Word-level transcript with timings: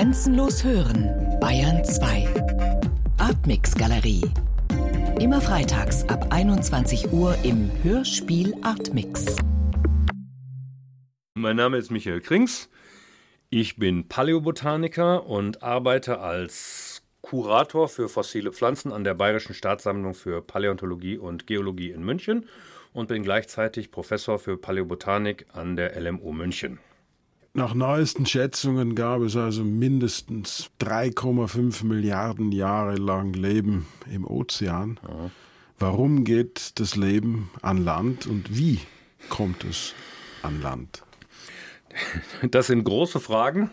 Grenzenlos 0.00 0.64
hören, 0.64 1.10
Bayern 1.42 1.84
2. 1.84 2.26
Artmix 3.18 3.74
Galerie. 3.74 4.22
Immer 5.20 5.42
freitags 5.42 6.08
ab 6.08 6.28
21 6.30 7.12
Uhr 7.12 7.36
im 7.42 7.70
Hörspiel 7.82 8.54
Artmix. 8.62 9.36
Mein 11.34 11.56
Name 11.56 11.76
ist 11.76 11.90
Michael 11.90 12.22
Krings. 12.22 12.70
Ich 13.50 13.76
bin 13.76 14.08
Paläobotaniker 14.08 15.26
und 15.26 15.62
arbeite 15.62 16.20
als 16.20 17.02
Kurator 17.20 17.86
für 17.86 18.08
fossile 18.08 18.52
Pflanzen 18.52 18.92
an 18.92 19.04
der 19.04 19.12
Bayerischen 19.12 19.52
Staatssammlung 19.52 20.14
für 20.14 20.40
Paläontologie 20.40 21.18
und 21.18 21.46
Geologie 21.46 21.90
in 21.90 22.02
München 22.02 22.48
und 22.94 23.08
bin 23.08 23.22
gleichzeitig 23.22 23.90
Professor 23.90 24.38
für 24.38 24.56
Paläobotanik 24.56 25.44
an 25.52 25.76
der 25.76 26.00
LMU 26.00 26.32
München. 26.32 26.78
Nach 27.52 27.74
neuesten 27.74 28.26
Schätzungen 28.26 28.94
gab 28.94 29.22
es 29.22 29.34
also 29.34 29.64
mindestens 29.64 30.70
3,5 30.80 31.84
Milliarden 31.84 32.52
Jahre 32.52 32.94
lang 32.94 33.32
Leben 33.32 33.88
im 34.08 34.24
Ozean. 34.24 35.00
Ja. 35.02 35.32
Warum 35.80 36.22
geht 36.24 36.78
das 36.78 36.94
Leben 36.94 37.50
an 37.60 37.84
Land 37.84 38.28
und 38.28 38.56
wie 38.56 38.78
kommt 39.30 39.64
es 39.64 39.94
an 40.42 40.62
Land? 40.62 41.02
Das 42.50 42.68
sind 42.68 42.84
große 42.84 43.18
Fragen, 43.18 43.68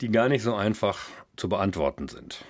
die 0.00 0.10
gar 0.10 0.28
nicht 0.28 0.42
so 0.42 0.56
einfach 0.56 0.98
zu 1.36 1.48
beantworten 1.48 2.08
sind. 2.08 2.44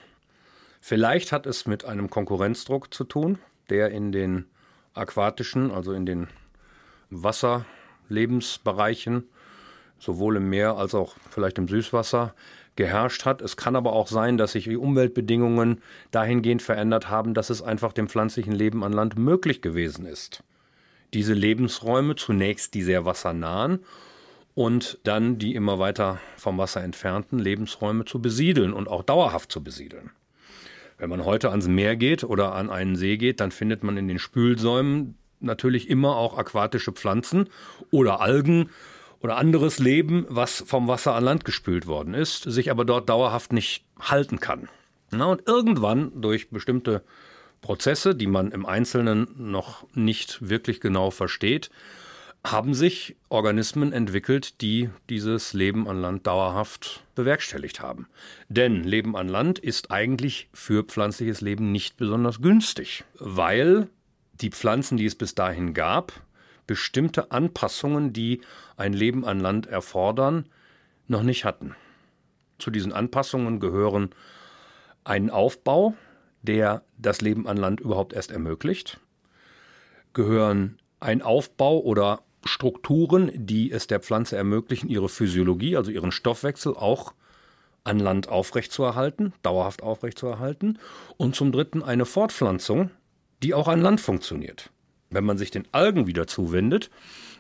Vielleicht 0.81 1.33
hat 1.33 1.45
es 1.45 1.67
mit 1.67 1.85
einem 1.85 2.09
Konkurrenzdruck 2.09 2.95
zu 2.95 3.05
tun, 3.05 3.39
der 3.69 3.91
in 3.91 4.11
den 4.11 4.47
aquatischen, 4.95 5.71
also 5.71 5.93
in 5.93 6.07
den 6.07 6.29
Wasserlebensbereichen 7.11 9.25
sowohl 10.03 10.37
im 10.37 10.51
Meer 10.51 10.77
als 10.77 10.95
auch 10.95 11.15
vielleicht 11.31 11.59
im 11.59 11.69
Süßwasser 11.69 12.35
geherrscht 12.75 13.25
hat. 13.25 13.41
Es 13.41 13.57
kann 13.57 13.77
aber 13.77 13.93
auch 13.93 14.09
sein, 14.09 14.37
dass 14.37 14.53
sich 14.53 14.65
die 14.65 14.77
Umweltbedingungen 14.77 15.81
dahingehend 16.11 16.61
verändert 16.61 17.09
haben, 17.09 17.35
dass 17.35 17.51
es 17.51 17.63
einfach 17.63 17.93
dem 17.93 18.09
pflanzlichen 18.09 18.53
Leben 18.53 18.83
an 18.83 18.93
Land 18.93 19.17
möglich 19.17 19.63
gewesen 19.63 20.05
ist. 20.05 20.43
Diese 21.15 21.35
Lebensräume, 21.35 22.17
zunächst 22.17 22.75
die 22.75 22.83
sehr 22.83 23.05
wassernahen 23.05 23.81
und 24.55 24.99
dann 25.05 25.39
die 25.39 25.55
immer 25.55 25.79
weiter 25.79 26.19
vom 26.37 26.59
Wasser 26.59 26.83
entfernten 26.83 27.39
Lebensräume 27.39 28.05
zu 28.05 28.21
besiedeln 28.21 28.73
und 28.73 28.89
auch 28.89 29.03
dauerhaft 29.03 29.53
zu 29.53 29.63
besiedeln. 29.63 30.11
Wenn 30.99 31.11
man 31.11 31.25
heute 31.25 31.51
ans 31.51 31.69
Meer 31.69 31.97
geht 31.97 32.25
oder 32.25 32.55
an 32.55 32.71
einen 32.71 32.97
See 32.97 33.19
geht, 33.19 33.41
dann 33.41 33.51
findet 33.51 33.83
man 33.85 33.97
in 33.97 34.09
den 34.09 34.19
Spülsäumen 34.19 35.17
natürlich 35.41 35.89
immer 35.91 36.17
auch 36.17 36.39
aquatische 36.39 36.93
Pflanzen 36.93 37.49
oder 37.91 38.21
Algen 38.21 38.71
oder 39.23 39.37
anderes 39.37 39.79
Leben, 39.79 40.27
was 40.29 40.65
vom 40.67 40.89
Wasser 40.89 41.15
an 41.15 41.25
Land 41.25 41.45
gespült 41.45 41.87
worden 41.87 42.15
ist, 42.15 42.43
sich 42.43 42.71
aber 42.71 42.85
dort 42.85 43.09
dauerhaft 43.09 43.53
nicht 43.53 43.85
halten 44.01 44.41
kann. 44.41 44.69
Na, 45.11 45.27
und 45.27 45.47
irgendwann 45.47 46.21
durch 46.21 46.51
bestimmte 46.51 47.03
Prozesse, 47.61 48.15
die 48.15 48.27
man 48.27 48.51
im 48.51 48.67
Einzelnen 48.67 49.29
noch 49.37 49.87
nicht 49.95 50.49
wirklich 50.49 50.81
genau 50.81 51.11
versteht, 51.11 51.71
haben 52.45 52.75
sich 52.75 53.15
Organismen 53.29 53.93
entwickelt, 53.93 54.61
die 54.63 54.91
dieses 55.09 55.53
Leben 55.53 55.87
an 55.89 56.01
Land 56.01 56.27
dauerhaft 56.27 57.05
bewerkstelligt 57.15 57.81
haben. 57.81 58.09
Denn 58.49 58.83
Leben 58.83 59.17
an 59.17 59.29
Land 59.29 59.61
ist 59.61 59.93
eigentlich 59.93 60.49
für 60.53 60.83
pflanzliches 60.83 61.41
Leben 61.41 61.71
nicht 61.71 61.97
besonders 61.97 62.41
günstig, 62.41 63.05
weil 63.19 63.89
die 64.41 64.51
Pflanzen, 64.51 64.97
die 64.97 65.07
es 65.07 65.15
bis 65.15 65.37
dahin 65.37 65.73
gab, 65.73 66.13
bestimmte 66.67 67.31
Anpassungen, 67.31 68.13
die 68.13 68.41
ein 68.77 68.93
Leben 68.93 69.25
an 69.25 69.41
Land 69.41 69.67
erfordern, 69.67 70.47
noch 71.09 71.23
nicht 71.23 71.45
hatten. 71.45 71.75
Zu 72.59 72.71
diesen 72.71 72.93
Anpassungen 72.93 73.61
gehören 73.61 74.11
ein 75.05 75.31
Aufbau, 75.31 75.95
der 76.43 76.83
das 76.99 77.21
Leben 77.21 77.47
an 77.49 77.57
Land 77.57 77.81
überhaupt 77.81 78.13
erst 78.13 78.31
ermöglicht, 78.31 79.01
gehören 80.13 80.79
ein 81.01 81.23
Aufbau 81.23 81.81
oder 81.81 82.23
Strukturen, 82.45 83.31
die 83.35 83.71
es 83.71 83.87
der 83.87 84.01
Pflanze 84.01 84.37
ermöglichen, 84.37 84.89
ihre 84.89 85.09
Physiologie, 85.09 85.77
also 85.77 85.91
ihren 85.91 86.13
Stoffwechsel 86.13 86.75
auch 86.77 87.15
an 87.85 87.99
Land 87.99 88.29
aufrechtzuerhalten, 88.29 89.33
dauerhaft 89.43 89.83
aufrechtzuerhalten, 89.83 90.79
und 91.17 91.35
zum 91.35 91.51
Dritten 91.53 91.83
eine 91.83 92.05
Fortpflanzung, 92.05 92.91
die 93.43 93.55
auch 93.55 93.69
an 93.69 93.81
Land 93.81 94.01
funktioniert 94.01 94.71
wenn 95.13 95.25
man 95.25 95.39
sich 95.39 95.51
den 95.51 95.67
Algen 95.73 96.07
wieder 96.07 96.27
zuwendet 96.27 96.91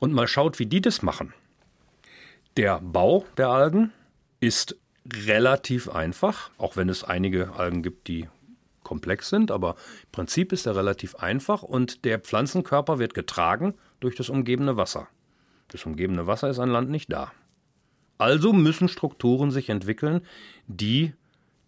und 0.00 0.12
mal 0.12 0.28
schaut, 0.28 0.58
wie 0.58 0.66
die 0.66 0.80
das 0.80 1.02
machen. 1.02 1.34
Der 2.56 2.80
Bau 2.80 3.24
der 3.36 3.48
Algen 3.48 3.92
ist 4.40 4.76
relativ 5.26 5.88
einfach, 5.88 6.50
auch 6.58 6.76
wenn 6.76 6.88
es 6.88 7.02
einige 7.02 7.54
Algen 7.54 7.82
gibt, 7.82 8.08
die 8.08 8.28
komplex 8.82 9.28
sind, 9.28 9.50
aber 9.50 9.76
im 10.02 10.12
Prinzip 10.12 10.52
ist 10.52 10.66
er 10.66 10.76
relativ 10.76 11.16
einfach 11.16 11.62
und 11.62 12.04
der 12.04 12.18
Pflanzenkörper 12.18 12.98
wird 12.98 13.14
getragen 13.14 13.74
durch 14.00 14.16
das 14.16 14.28
umgebende 14.28 14.76
Wasser. 14.76 15.08
Das 15.68 15.86
umgebende 15.86 16.26
Wasser 16.26 16.50
ist 16.50 16.58
an 16.58 16.68
Land 16.68 16.90
nicht 16.90 17.10
da. 17.10 17.32
Also 18.18 18.52
müssen 18.52 18.88
Strukturen 18.88 19.50
sich 19.50 19.70
entwickeln, 19.70 20.20
die 20.66 21.14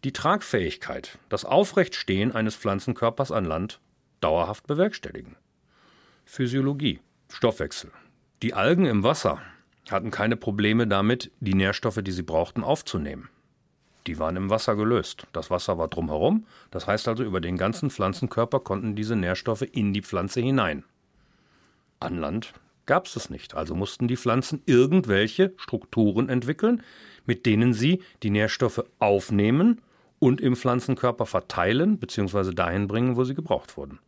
die 0.04 0.12
Tragfähigkeit, 0.12 1.18
das 1.30 1.44
Aufrechtstehen 1.44 2.32
eines 2.32 2.54
Pflanzenkörpers 2.56 3.32
an 3.32 3.46
Land 3.46 3.80
dauerhaft 4.20 4.66
bewerkstelligen. 4.66 5.36
Physiologie, 6.24 7.00
Stoffwechsel. 7.28 7.90
Die 8.42 8.54
Algen 8.54 8.86
im 8.86 9.02
Wasser 9.02 9.40
hatten 9.90 10.10
keine 10.10 10.36
Probleme 10.36 10.86
damit, 10.86 11.30
die 11.40 11.54
Nährstoffe, 11.54 12.00
die 12.02 12.12
sie 12.12 12.22
brauchten, 12.22 12.64
aufzunehmen. 12.64 13.28
Die 14.06 14.18
waren 14.18 14.36
im 14.36 14.50
Wasser 14.50 14.76
gelöst. 14.76 15.26
Das 15.32 15.50
Wasser 15.50 15.78
war 15.78 15.88
drumherum. 15.88 16.46
Das 16.70 16.86
heißt 16.86 17.08
also, 17.08 17.24
über 17.24 17.40
den 17.40 17.56
ganzen 17.56 17.90
Pflanzenkörper 17.90 18.60
konnten 18.60 18.96
diese 18.96 19.16
Nährstoffe 19.16 19.62
in 19.62 19.92
die 19.92 20.02
Pflanze 20.02 20.40
hinein. 20.40 20.84
An 22.00 22.18
Land 22.18 22.52
gab 22.86 23.06
es 23.06 23.16
es 23.16 23.30
nicht. 23.30 23.54
Also 23.54 23.74
mussten 23.74 24.08
die 24.08 24.16
Pflanzen 24.16 24.62
irgendwelche 24.66 25.52
Strukturen 25.56 26.28
entwickeln, 26.28 26.82
mit 27.24 27.46
denen 27.46 27.72
sie 27.72 28.02
die 28.22 28.30
Nährstoffe 28.30 28.84
aufnehmen 28.98 29.80
und 30.18 30.40
im 30.40 30.56
Pflanzenkörper 30.56 31.26
verteilen 31.26 31.98
bzw. 31.98 32.52
dahin 32.52 32.88
bringen, 32.88 33.16
wo 33.16 33.24
sie 33.24 33.34
gebraucht 33.34 33.76
wurden. 33.76 34.00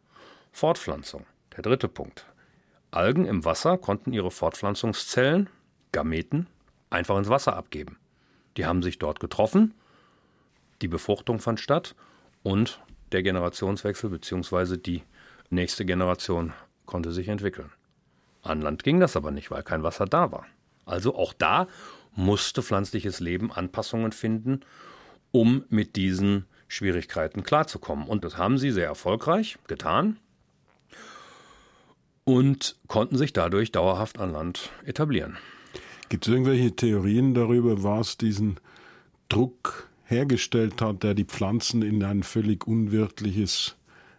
Fortpflanzung. 0.52 1.24
Der 1.56 1.62
dritte 1.62 1.88
Punkt. 1.88 2.26
Algen 2.90 3.24
im 3.24 3.44
Wasser 3.44 3.78
konnten 3.78 4.12
ihre 4.12 4.30
Fortpflanzungszellen, 4.30 5.48
Gameten, 5.90 6.46
einfach 6.90 7.16
ins 7.16 7.30
Wasser 7.30 7.56
abgeben. 7.56 7.98
Die 8.56 8.66
haben 8.66 8.82
sich 8.82 8.98
dort 8.98 9.20
getroffen, 9.20 9.74
die 10.82 10.88
Befruchtung 10.88 11.38
fand 11.38 11.58
statt 11.60 11.94
und 12.42 12.80
der 13.12 13.22
Generationswechsel 13.22 14.10
bzw. 14.10 14.76
die 14.76 15.02
nächste 15.48 15.86
Generation 15.86 16.52
konnte 16.84 17.12
sich 17.12 17.28
entwickeln. 17.28 17.72
An 18.42 18.60
Land 18.60 18.84
ging 18.84 19.00
das 19.00 19.16
aber 19.16 19.30
nicht, 19.30 19.50
weil 19.50 19.62
kein 19.62 19.82
Wasser 19.82 20.04
da 20.04 20.30
war. 20.32 20.46
Also 20.84 21.16
auch 21.16 21.32
da 21.32 21.66
musste 22.14 22.62
pflanzliches 22.62 23.20
Leben 23.20 23.50
Anpassungen 23.50 24.12
finden, 24.12 24.60
um 25.32 25.64
mit 25.68 25.96
diesen 25.96 26.46
Schwierigkeiten 26.68 27.42
klarzukommen. 27.42 28.06
Und 28.06 28.24
das 28.24 28.36
haben 28.36 28.58
sie 28.58 28.70
sehr 28.70 28.86
erfolgreich 28.86 29.58
getan 29.66 30.18
und 32.26 32.76
konnten 32.88 33.16
sich 33.16 33.32
dadurch 33.32 33.72
dauerhaft 33.72 34.18
an 34.18 34.32
Land 34.32 34.70
etablieren. 34.84 35.38
Gibt 36.08 36.26
es 36.26 36.32
irgendwelche 36.32 36.74
Theorien 36.74 37.34
darüber, 37.34 37.82
was 37.82 38.18
diesen 38.18 38.58
Druck 39.28 39.88
hergestellt 40.04 40.82
hat, 40.82 41.02
der 41.02 41.14
die 41.14 41.24
Pflanzen 41.24 41.82
in 41.82 42.02
ein 42.02 42.22
völlig 42.22 42.66
unwirtliches 42.66 43.76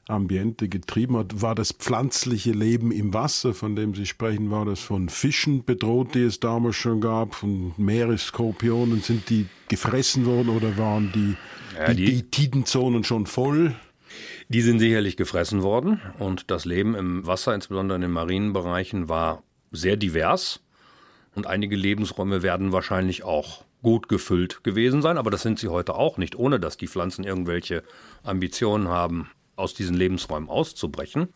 Ambiente 0.08 0.70
getrieben 0.70 1.18
hat? 1.18 1.42
War 1.42 1.54
das 1.54 1.74
pflanzliche 1.74 2.52
Leben 2.52 2.92
im 2.92 3.14
Wasser, 3.14 3.54
von 3.54 3.76
dem 3.76 3.94
Sie 3.94 4.06
sprechen, 4.06 4.52
war 4.52 4.66
das 4.66 4.80
von 4.80 5.10
Fischen 5.10 5.66
bedroht, 5.66 6.16
die 6.16 6.24
es 6.24 6.40
damals 6.40 6.78
schon 6.78 7.02
gab, 7.02 7.36
von 7.36 7.74
Meeresskorpionen? 7.78 9.02
Sind 9.02 9.30
die 9.30 9.48
gefressen 9.68 10.26
worden 10.26 10.50
oder 10.50 10.78
waren 10.78 11.12
die, 11.14 11.36
ja, 11.78 11.94
die, 11.94 12.06
die 12.06 12.24
Tidenzonen 12.24 13.04
schon 13.04 13.26
voll? 13.26 13.76
Die 14.50 14.62
sind 14.62 14.80
sicherlich 14.80 15.18
gefressen 15.18 15.62
worden 15.62 16.00
und 16.20 16.50
das 16.52 16.64
Leben 16.64 16.96
im 16.96 17.28
Wasser, 17.28 17.54
insbesondere 17.54 17.98
in 17.98 18.02
den 18.02 18.12
marinen 18.12 18.54
Bereichen, 18.54 19.10
war 19.10 19.44
sehr 19.72 19.98
divers 19.98 20.62
und 21.36 21.48
einige 21.48 21.76
Lebensräume 21.76 22.44
werden 22.44 22.72
wahrscheinlich 22.72 23.24
auch 23.24 23.66
gut 23.84 24.08
gefüllt 24.08 24.64
gewesen 24.64 25.02
sein, 25.02 25.18
aber 25.18 25.32
das 25.32 25.42
sind 25.42 25.60
sie 25.60 25.68
heute 25.68 25.96
auch 25.96 26.18
nicht, 26.18 26.36
ohne 26.36 26.62
dass 26.62 26.78
die 26.78 26.88
Pflanzen 26.88 27.26
irgendwelche 27.26 27.84
Ambitionen 28.24 28.88
haben, 28.88 29.30
aus 29.58 29.74
diesen 29.74 29.96
Lebensräumen 29.96 30.50
auszubrechen. 30.50 31.28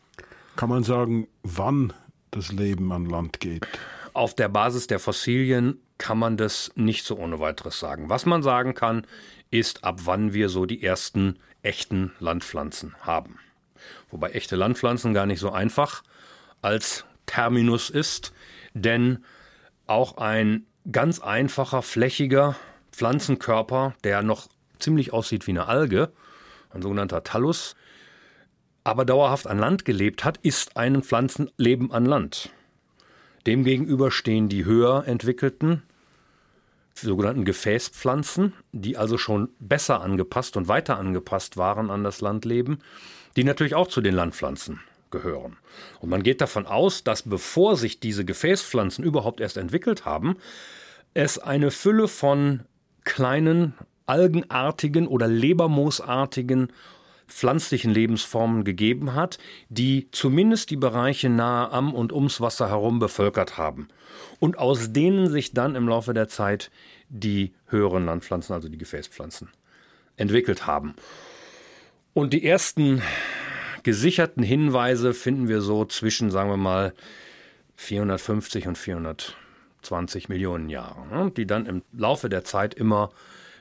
Kann 0.56 0.70
man 0.70 0.84
sagen, 0.84 1.28
wann 1.44 1.92
das 2.30 2.52
Leben 2.54 2.94
an 2.94 3.06
Land 3.06 3.42
geht? 3.42 3.68
Auf 4.14 4.36
der 4.36 4.48
Basis 4.48 4.88
der 4.88 5.00
Fossilien 5.00 5.80
kann 5.98 6.18
man 6.18 6.38
das 6.38 6.72
nicht 6.76 7.06
so 7.06 7.18
ohne 7.18 7.40
weiteres 7.40 7.80
sagen. 7.80 8.10
Was 8.10 8.26
man 8.26 8.42
sagen 8.42 8.74
kann, 8.74 9.06
ist, 9.50 9.84
ab 9.84 10.02
wann 10.06 10.34
wir 10.34 10.50
so 10.50 10.66
die 10.66 10.82
ersten 10.82 11.38
echten 11.64 12.12
Landpflanzen 12.20 12.96
haben. 13.02 13.40
Wobei 14.10 14.32
echte 14.32 14.56
Landpflanzen 14.56 15.14
gar 15.14 15.26
nicht 15.26 15.40
so 15.40 15.52
einfach 15.52 16.04
als 16.62 17.06
Terminus 17.26 17.90
ist, 17.90 18.34
denn 18.74 19.24
auch 19.88 20.18
ein 20.18 20.66
ganz 20.92 21.20
einfacher, 21.20 21.82
flächiger 21.82 22.56
Pflanzenkörper, 22.92 23.96
der 24.04 24.22
noch 24.22 24.48
ziemlich 24.80 25.14
aussieht 25.14 25.48
wie 25.48 25.52
eine 25.52 25.68
Alge, 25.68 26.12
ein 26.72 26.82
sogenannter 26.82 27.24
Thallus, 27.24 27.76
aber 28.84 29.06
dauerhaft 29.06 29.48
an 29.48 29.60
Land 29.60 29.86
gelebt 29.86 30.24
hat, 30.24 30.38
ist 30.38 30.78
ein 30.78 31.04
Pflanzenleben 31.04 31.92
an 31.92 32.06
Land. 32.06 32.50
Demgegenüber 33.46 34.12
stehen 34.12 34.50
die 34.50 34.66
höher 34.66 35.06
entwickelten 35.08 35.84
sogenannten 37.02 37.46
Gefäßpflanzen, 37.46 38.54
die 38.72 38.98
also 38.98 39.18
schon 39.18 39.50
besser 39.60 40.02
angepasst 40.02 40.58
und 40.58 40.68
weiter 40.68 40.98
angepasst 40.98 41.58
waren 41.58 41.90
an 41.90 42.04
das 42.04 42.22
Landleben, 42.22 42.80
die 43.36 43.44
natürlich 43.44 43.76
auch 43.76 43.88
zu 43.88 44.02
den 44.02 44.16
Landpflanzen 44.16 44.82
gehören. 45.12 45.58
Und 46.00 46.10
man 46.10 46.24
geht 46.24 46.42
davon 46.42 46.66
aus, 46.66 47.04
dass 47.04 47.24
bevor 47.24 47.76
sich 47.76 48.00
diese 48.00 48.26
Gefäßpflanzen 48.26 49.04
überhaupt 49.04 49.42
erst 49.42 49.58
entwickelt 49.58 50.06
haben, 50.06 50.38
es 51.14 51.38
eine 51.38 51.72
Fülle 51.72 52.08
von 52.08 52.62
kleinen 53.04 53.74
algenartigen 54.06 55.08
oder 55.08 55.28
lebermoosartigen 55.28 56.72
pflanzlichen 57.28 57.94
Lebensformen 57.94 58.64
gegeben 58.64 59.16
hat, 59.16 59.38
die 59.70 60.10
zumindest 60.12 60.70
die 60.70 60.76
Bereiche 60.76 61.30
nahe 61.30 61.72
am 61.72 61.94
und 61.94 62.12
ums 62.12 62.42
Wasser 62.42 62.70
herum 62.70 63.00
bevölkert 63.00 63.58
haben 63.58 63.88
und 64.40 64.58
aus 64.58 64.92
denen 64.92 65.30
sich 65.30 65.54
dann 65.54 65.76
im 65.76 65.88
Laufe 65.88 66.14
der 66.14 66.28
Zeit 66.28 66.72
die 67.12 67.54
höheren 67.68 68.06
Landpflanzen, 68.06 68.54
also 68.54 68.70
die 68.70 68.78
Gefäßpflanzen, 68.78 69.50
entwickelt 70.16 70.66
haben. 70.66 70.96
Und 72.14 72.34
die 72.34 72.46
ersten 72.46 73.02
gesicherten 73.84 74.44
Hinweise 74.44 75.14
finden 75.14 75.48
wir 75.48 75.62
so 75.62 75.86
zwischen, 75.86 76.32
sagen 76.32 76.50
wir 76.50 76.58
mal, 76.58 76.94
450 77.76 78.68
und 78.68 78.78
420 78.78 80.30
Millionen 80.30 80.70
Jahren, 80.70 81.10
ne, 81.10 81.32
die 81.36 81.46
dann 81.46 81.66
im 81.66 81.82
Laufe 81.92 82.30
der 82.30 82.44
Zeit 82.44 82.74
immer 82.74 83.12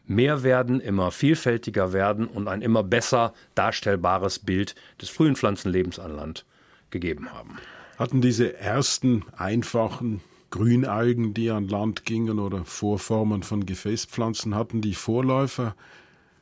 mehr 0.06 0.42
werden, 0.42 0.80
immer 0.80 1.10
vielfältiger 1.10 1.92
werden 1.92 2.26
und 2.26 2.48
ein 2.48 2.62
immer 2.62 2.82
besser 2.82 3.32
darstellbares 3.54 4.40
Bild 4.40 4.74
des 5.00 5.08
frühen 5.08 5.36
Pflanzenlebens 5.36 5.98
an 5.98 6.14
Land 6.14 6.44
gegeben 6.90 7.32
haben. 7.32 7.58
Hatten 7.98 8.20
diese 8.20 8.56
ersten 8.56 9.24
einfachen 9.36 10.20
Grünalgen, 10.50 11.32
die 11.34 11.50
an 11.50 11.68
Land 11.68 12.04
gingen 12.04 12.38
oder 12.38 12.64
Vorformen 12.64 13.42
von 13.42 13.66
Gefäßpflanzen, 13.66 14.54
hatten 14.54 14.80
die 14.80 14.94
Vorläufer, 14.94 15.74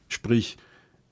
sprich 0.08 0.56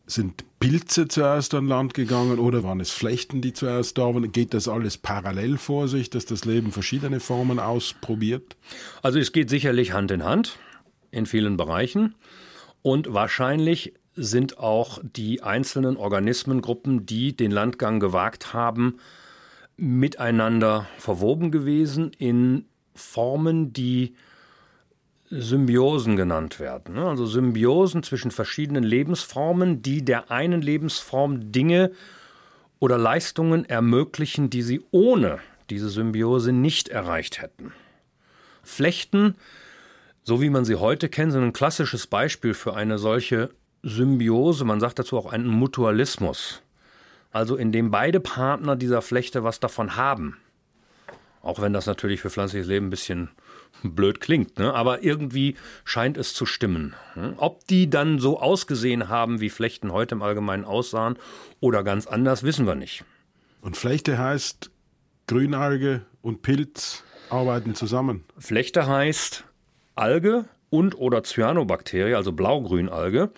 sind 0.07 0.45
Pilze 0.61 1.09
zuerst 1.09 1.53
an 1.55 1.67
Land 1.67 1.93
gegangen 1.93 2.39
oder 2.39 2.63
waren 2.63 2.81
es 2.81 2.91
Flechten, 2.91 3.41
die 3.41 3.53
zuerst 3.53 3.99
da 3.99 4.03
waren? 4.03 4.31
Geht 4.33 4.55
das 4.55 4.69
alles 4.69 4.97
parallel 4.97 5.59
vor 5.59 5.89
sich, 5.89 6.11
dass 6.11 6.27
das 6.27 6.45
Leben 6.45 6.71
verschiedene 6.73 7.21
Formen 7.21 7.59
ausprobiert? 7.59 8.57
Also 9.03 9.19
es 9.19 9.33
geht 9.33 9.51
sicherlich 9.51 9.93
Hand 9.93 10.11
in 10.13 10.25
Hand 10.25 10.59
in 11.11 11.27
vielen 11.27 11.57
Bereichen. 11.57 12.15
Und 12.83 13.13
wahrscheinlich 13.13 13.95
sind 14.15 14.59
auch 14.59 15.01
die 15.03 15.43
einzelnen 15.43 15.97
Organismengruppen, 15.97 17.05
die 17.05 17.37
den 17.37 17.51
Landgang 17.51 18.01
gewagt 18.01 18.55
haben, 18.55 18.99
miteinander 19.77 20.87
verwoben 20.99 21.51
gewesen 21.51 22.13
in 22.17 22.65
Formen, 22.97 23.73
die 23.73 24.15
Symbiosen 25.31 26.17
genannt 26.17 26.61
werden. 26.61 26.95
Ne? 26.95 27.07
Also 27.07 27.27
Symbiosen 27.27 28.03
zwischen 28.03 28.31
verschiedenen 28.31 28.85
Lebensformen, 28.85 29.83
die 29.83 30.05
der 30.05 30.31
einen 30.31 30.63
Lebensform 30.63 31.53
Dinge 31.53 31.93
oder 32.79 32.99
Leistungen 32.99 33.65
ermöglichen, 33.65 34.51
die 34.51 34.63
sie 34.63 34.85
ohne 34.91 35.39
diese 35.71 35.89
Symbiose 35.89 36.53
nicht 36.53 36.89
erreicht 36.89 37.43
hätten. 37.43 37.73
Flechten 38.63 39.35
so 40.29 40.41
wie 40.41 40.51
man 40.51 40.65
sie 40.65 40.75
heute 40.75 41.09
kennt, 41.09 41.31
sind 41.31 41.45
ein 41.45 41.53
klassisches 41.53 42.09
Beispiel 42.09 42.53
für 42.53 42.75
eine 42.75 42.99
solche 42.99 43.51
Symbiose, 43.85 44.65
man 44.65 44.81
sagt 44.81 44.99
dazu 44.99 45.17
auch 45.17 45.33
einen 45.33 45.47
Mutualismus. 45.47 46.63
Also 47.31 47.55
in 47.55 47.71
dem 47.71 47.93
beide 47.93 48.19
Partner 48.19 48.75
dieser 48.75 49.03
Flechte 49.03 49.45
was 49.45 49.61
davon 49.61 49.95
haben. 49.95 50.37
Auch 51.47 51.61
wenn 51.61 51.73
das 51.73 51.87
natürlich 51.87 52.21
für 52.21 52.29
pflanzliches 52.31 52.67
Leben 52.67 52.89
ein 52.89 52.91
bisschen 52.91 53.31
blöd 53.83 54.21
klingt, 54.21 54.59
ne? 54.59 54.75
aber 54.75 55.05
irgendwie 55.05 55.55
scheint 55.85 56.17
es 56.17 56.35
zu 56.35 56.45
stimmen. 56.45 56.95
Hm? 57.15 57.35
Ob 57.37 57.67
die 57.69 57.89
dann 57.89 58.19
so 58.19 58.41
ausgesehen 58.41 59.09
haben, 59.09 59.41
wie 59.41 59.49
Flechten 59.49 59.93
heute 59.93 60.17
im 60.17 60.23
Allgemeinen 60.23 60.65
aussahen 60.65 61.17
oder 61.61 61.85
ganz 61.85 62.09
anders, 62.09 62.43
wissen 62.43 62.67
wir 62.67 62.75
nicht. 62.75 63.05
Und 63.61 63.77
Flechte 63.77 64.19
heißt 64.19 64.71
Grünalge 65.29 66.03
und 66.21 66.43
Pilz 66.43 67.05
arbeiten 67.31 67.77
zusammen. 67.77 68.25
Flechte 68.39 68.89
heißt, 68.89 69.45
Alge 69.95 70.47
und 70.69 70.99
oder 70.99 71.23
Cyanobakterie, 71.23 72.15
also 72.15 72.33
Blaugrünalge, 72.33 73.31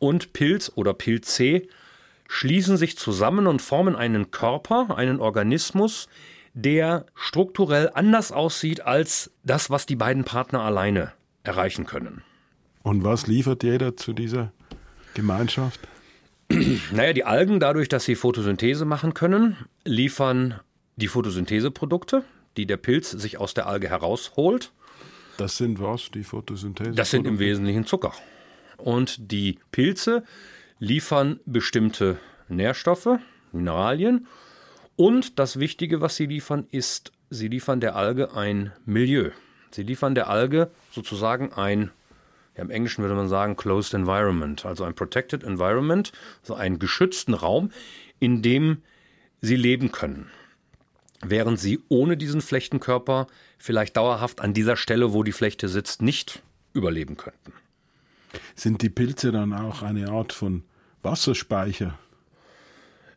und 0.00 0.32
Pilz 0.32 0.72
oder 0.74 0.94
Pilz 0.94 1.34
C 1.34 1.68
schließen 2.28 2.76
sich 2.76 2.98
zusammen 2.98 3.46
und 3.46 3.62
formen 3.62 3.94
einen 3.94 4.30
Körper, 4.30 4.96
einen 4.96 5.20
Organismus, 5.20 6.08
der 6.54 7.06
strukturell 7.14 7.90
anders 7.94 8.32
aussieht 8.32 8.82
als 8.82 9.30
das, 9.42 9.70
was 9.70 9.86
die 9.86 9.96
beiden 9.96 10.24
Partner 10.24 10.60
alleine 10.60 11.12
erreichen 11.42 11.86
können. 11.86 12.22
Und 12.82 13.04
was 13.04 13.26
liefert 13.26 13.62
jeder 13.62 13.96
zu 13.96 14.12
dieser 14.12 14.52
Gemeinschaft? 15.14 15.80
Naja, 16.90 17.12
die 17.12 17.24
Algen, 17.24 17.60
dadurch, 17.60 17.88
dass 17.88 18.04
sie 18.04 18.14
Photosynthese 18.14 18.84
machen 18.84 19.14
können, 19.14 19.56
liefern 19.84 20.60
die 20.96 21.08
Photosyntheseprodukte, 21.08 22.24
die 22.56 22.66
der 22.66 22.76
Pilz 22.76 23.10
sich 23.10 23.38
aus 23.38 23.54
der 23.54 23.66
Alge 23.66 23.88
herausholt. 23.88 24.72
Das 25.38 25.56
sind 25.56 25.80
was, 25.80 26.10
die 26.10 26.24
Photosynthese? 26.24 26.92
Das 26.92 27.10
sind 27.10 27.26
im 27.26 27.38
Wesentlichen 27.38 27.86
Zucker. 27.86 28.12
Und 28.76 29.32
die 29.32 29.58
Pilze 29.70 30.24
liefern 30.78 31.40
bestimmte 31.46 32.18
Nährstoffe, 32.48 33.18
Mineralien. 33.52 34.26
Und 34.96 35.38
das 35.38 35.58
Wichtige, 35.58 36.00
was 36.00 36.16
sie 36.16 36.26
liefern, 36.26 36.66
ist, 36.70 37.12
sie 37.30 37.48
liefern 37.48 37.80
der 37.80 37.96
Alge 37.96 38.34
ein 38.34 38.72
Milieu. 38.84 39.30
Sie 39.70 39.82
liefern 39.82 40.14
der 40.14 40.28
Alge 40.28 40.70
sozusagen 40.90 41.52
ein, 41.52 41.90
ja, 42.56 42.62
im 42.62 42.70
Englischen 42.70 43.02
würde 43.02 43.14
man 43.14 43.28
sagen, 43.28 43.56
closed 43.56 43.94
environment, 43.94 44.66
also 44.66 44.84
ein 44.84 44.94
protected 44.94 45.42
environment, 45.44 46.12
also 46.42 46.54
einen 46.54 46.78
geschützten 46.78 47.32
Raum, 47.32 47.70
in 48.18 48.42
dem 48.42 48.82
sie 49.40 49.56
leben 49.56 49.92
können 49.92 50.30
während 51.22 51.58
sie 51.58 51.80
ohne 51.88 52.16
diesen 52.16 52.40
Flechtenkörper 52.40 53.28
vielleicht 53.58 53.96
dauerhaft 53.96 54.40
an 54.40 54.52
dieser 54.52 54.76
Stelle, 54.76 55.12
wo 55.12 55.22
die 55.22 55.32
Flechte 55.32 55.68
sitzt, 55.68 56.02
nicht 56.02 56.42
überleben 56.74 57.16
könnten. 57.16 57.52
Sind 58.54 58.82
die 58.82 58.90
Pilze 58.90 59.30
dann 59.30 59.52
auch 59.52 59.82
eine 59.82 60.10
Art 60.10 60.32
von 60.32 60.64
Wasserspeicher? 61.02 61.98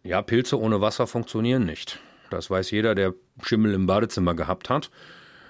Ja, 0.06 0.22
Pilze 0.22 0.60
ohne 0.60 0.82
Wasser 0.82 1.08
funktionieren 1.08 1.66
nicht. 1.66 2.00
Das 2.30 2.52
weiß 2.52 2.70
jeder, 2.70 2.94
der 2.94 3.16
Schimmel 3.42 3.74
im 3.74 3.88
Badezimmer 3.88 4.36
gehabt 4.36 4.70
hat. 4.70 4.92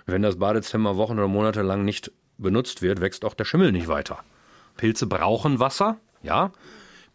Wenn 0.06 0.22
das 0.22 0.40
Badezimmer 0.40 0.96
Wochen 0.96 1.20
oder 1.20 1.28
Monate 1.28 1.62
lang 1.62 1.84
nicht 1.84 2.14
benutzt 2.38 2.82
wird, 2.82 3.02
wächst 3.02 3.26
auch 3.26 3.34
der 3.34 3.44
Schimmel 3.44 3.74
nicht 3.74 3.90
weiter. 3.90 4.24
Pilze 4.78 5.08
brauchen 5.08 5.60
Wasser, 5.60 5.98
ja. 6.24 6.54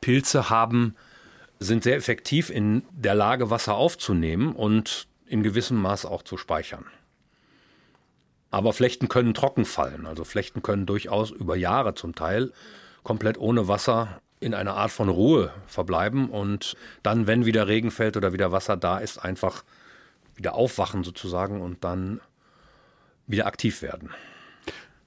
Pilze 0.03 0.51
haben, 0.51 0.97
sind 1.59 1.83
sehr 1.83 1.97
effektiv 1.97 2.51
in 2.51 2.83
der 2.93 3.15
Lage, 3.15 3.49
Wasser 3.49 3.75
aufzunehmen 3.75 4.55
und 4.55 5.09
in 5.25 5.43
gewissem 5.43 5.81
Maß 5.81 6.05
auch 6.05 6.23
zu 6.23 6.37
speichern. 6.37 6.85
Aber 8.51 8.75
Flechten 8.75 9.09
können 9.09 9.33
trocken 9.33 9.65
fallen. 9.65 10.07
Also 10.07 10.25
Flechten 10.25 10.63
können 10.63 10.85
durchaus 10.85 11.31
über 11.31 11.57
Jahre 11.57 11.95
zum 11.95 12.15
Teil 12.15 12.53
komplett 13.03 13.39
ohne 13.39 13.67
Wasser 13.67 14.21
in 14.41 14.55
einer 14.55 14.75
Art 14.75 14.91
von 14.91 15.09
Ruhe 15.09 15.53
verbleiben 15.67 16.31
und 16.31 16.75
dann, 17.03 17.27
wenn 17.27 17.45
wieder 17.45 17.69
Regen 17.69 17.91
fällt 17.91 18.17
oder 18.17 18.33
wieder 18.33 18.53
Wasser 18.53 18.77
da 18.77 18.99
ist, 18.99 19.19
einfach 19.19 19.65
wieder 20.35 20.55
aufwachen 20.55 21.05
sozusagen 21.05 21.61
und 21.61 21.85
dann 21.85 22.21
wieder 23.27 23.47
aktiv 23.47 23.83
werden. 23.83 24.11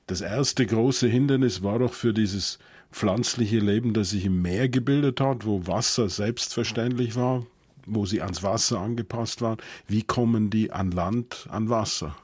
Das 0.06 0.22
erste 0.22 0.66
große 0.66 1.08
Hindernis 1.08 1.64
war 1.64 1.80
doch 1.80 1.94
für 1.94 2.14
dieses 2.14 2.60
pflanzliche 2.92 3.60
Leben, 3.60 3.94
das 3.94 4.12
sich 4.12 4.26
im 4.26 4.42
Meer 4.42 4.70
gebildet 4.70 5.20
hat, 5.20 5.46
wo 5.46 5.66
Wasser 5.66 6.10
selbstverständlich 6.10 7.16
war, 7.16 7.46
wo 7.86 8.06
sie 8.06 8.22
ans 8.22 8.44
Wasser 8.44 8.80
angepasst 8.80 9.42
waren. 9.42 9.58
Wie 9.88 10.04
kommen 10.04 10.50
die 10.50 10.72
an 10.72 10.92
Land, 10.92 11.48
an 11.50 11.70
Wasser? 11.70 12.16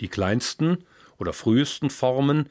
Die 0.00 0.08
kleinsten 0.08 0.78
oder 1.18 1.32
frühesten 1.32 1.90
Formen 1.90 2.48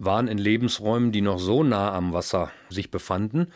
waren 0.00 0.28
in 0.28 0.38
Lebensräumen, 0.38 1.12
die 1.12 1.20
noch 1.20 1.38
so 1.38 1.62
nah 1.62 1.92
am 1.92 2.12
Wasser 2.14 2.50
sich 2.70 2.90
befanden, 2.90 3.52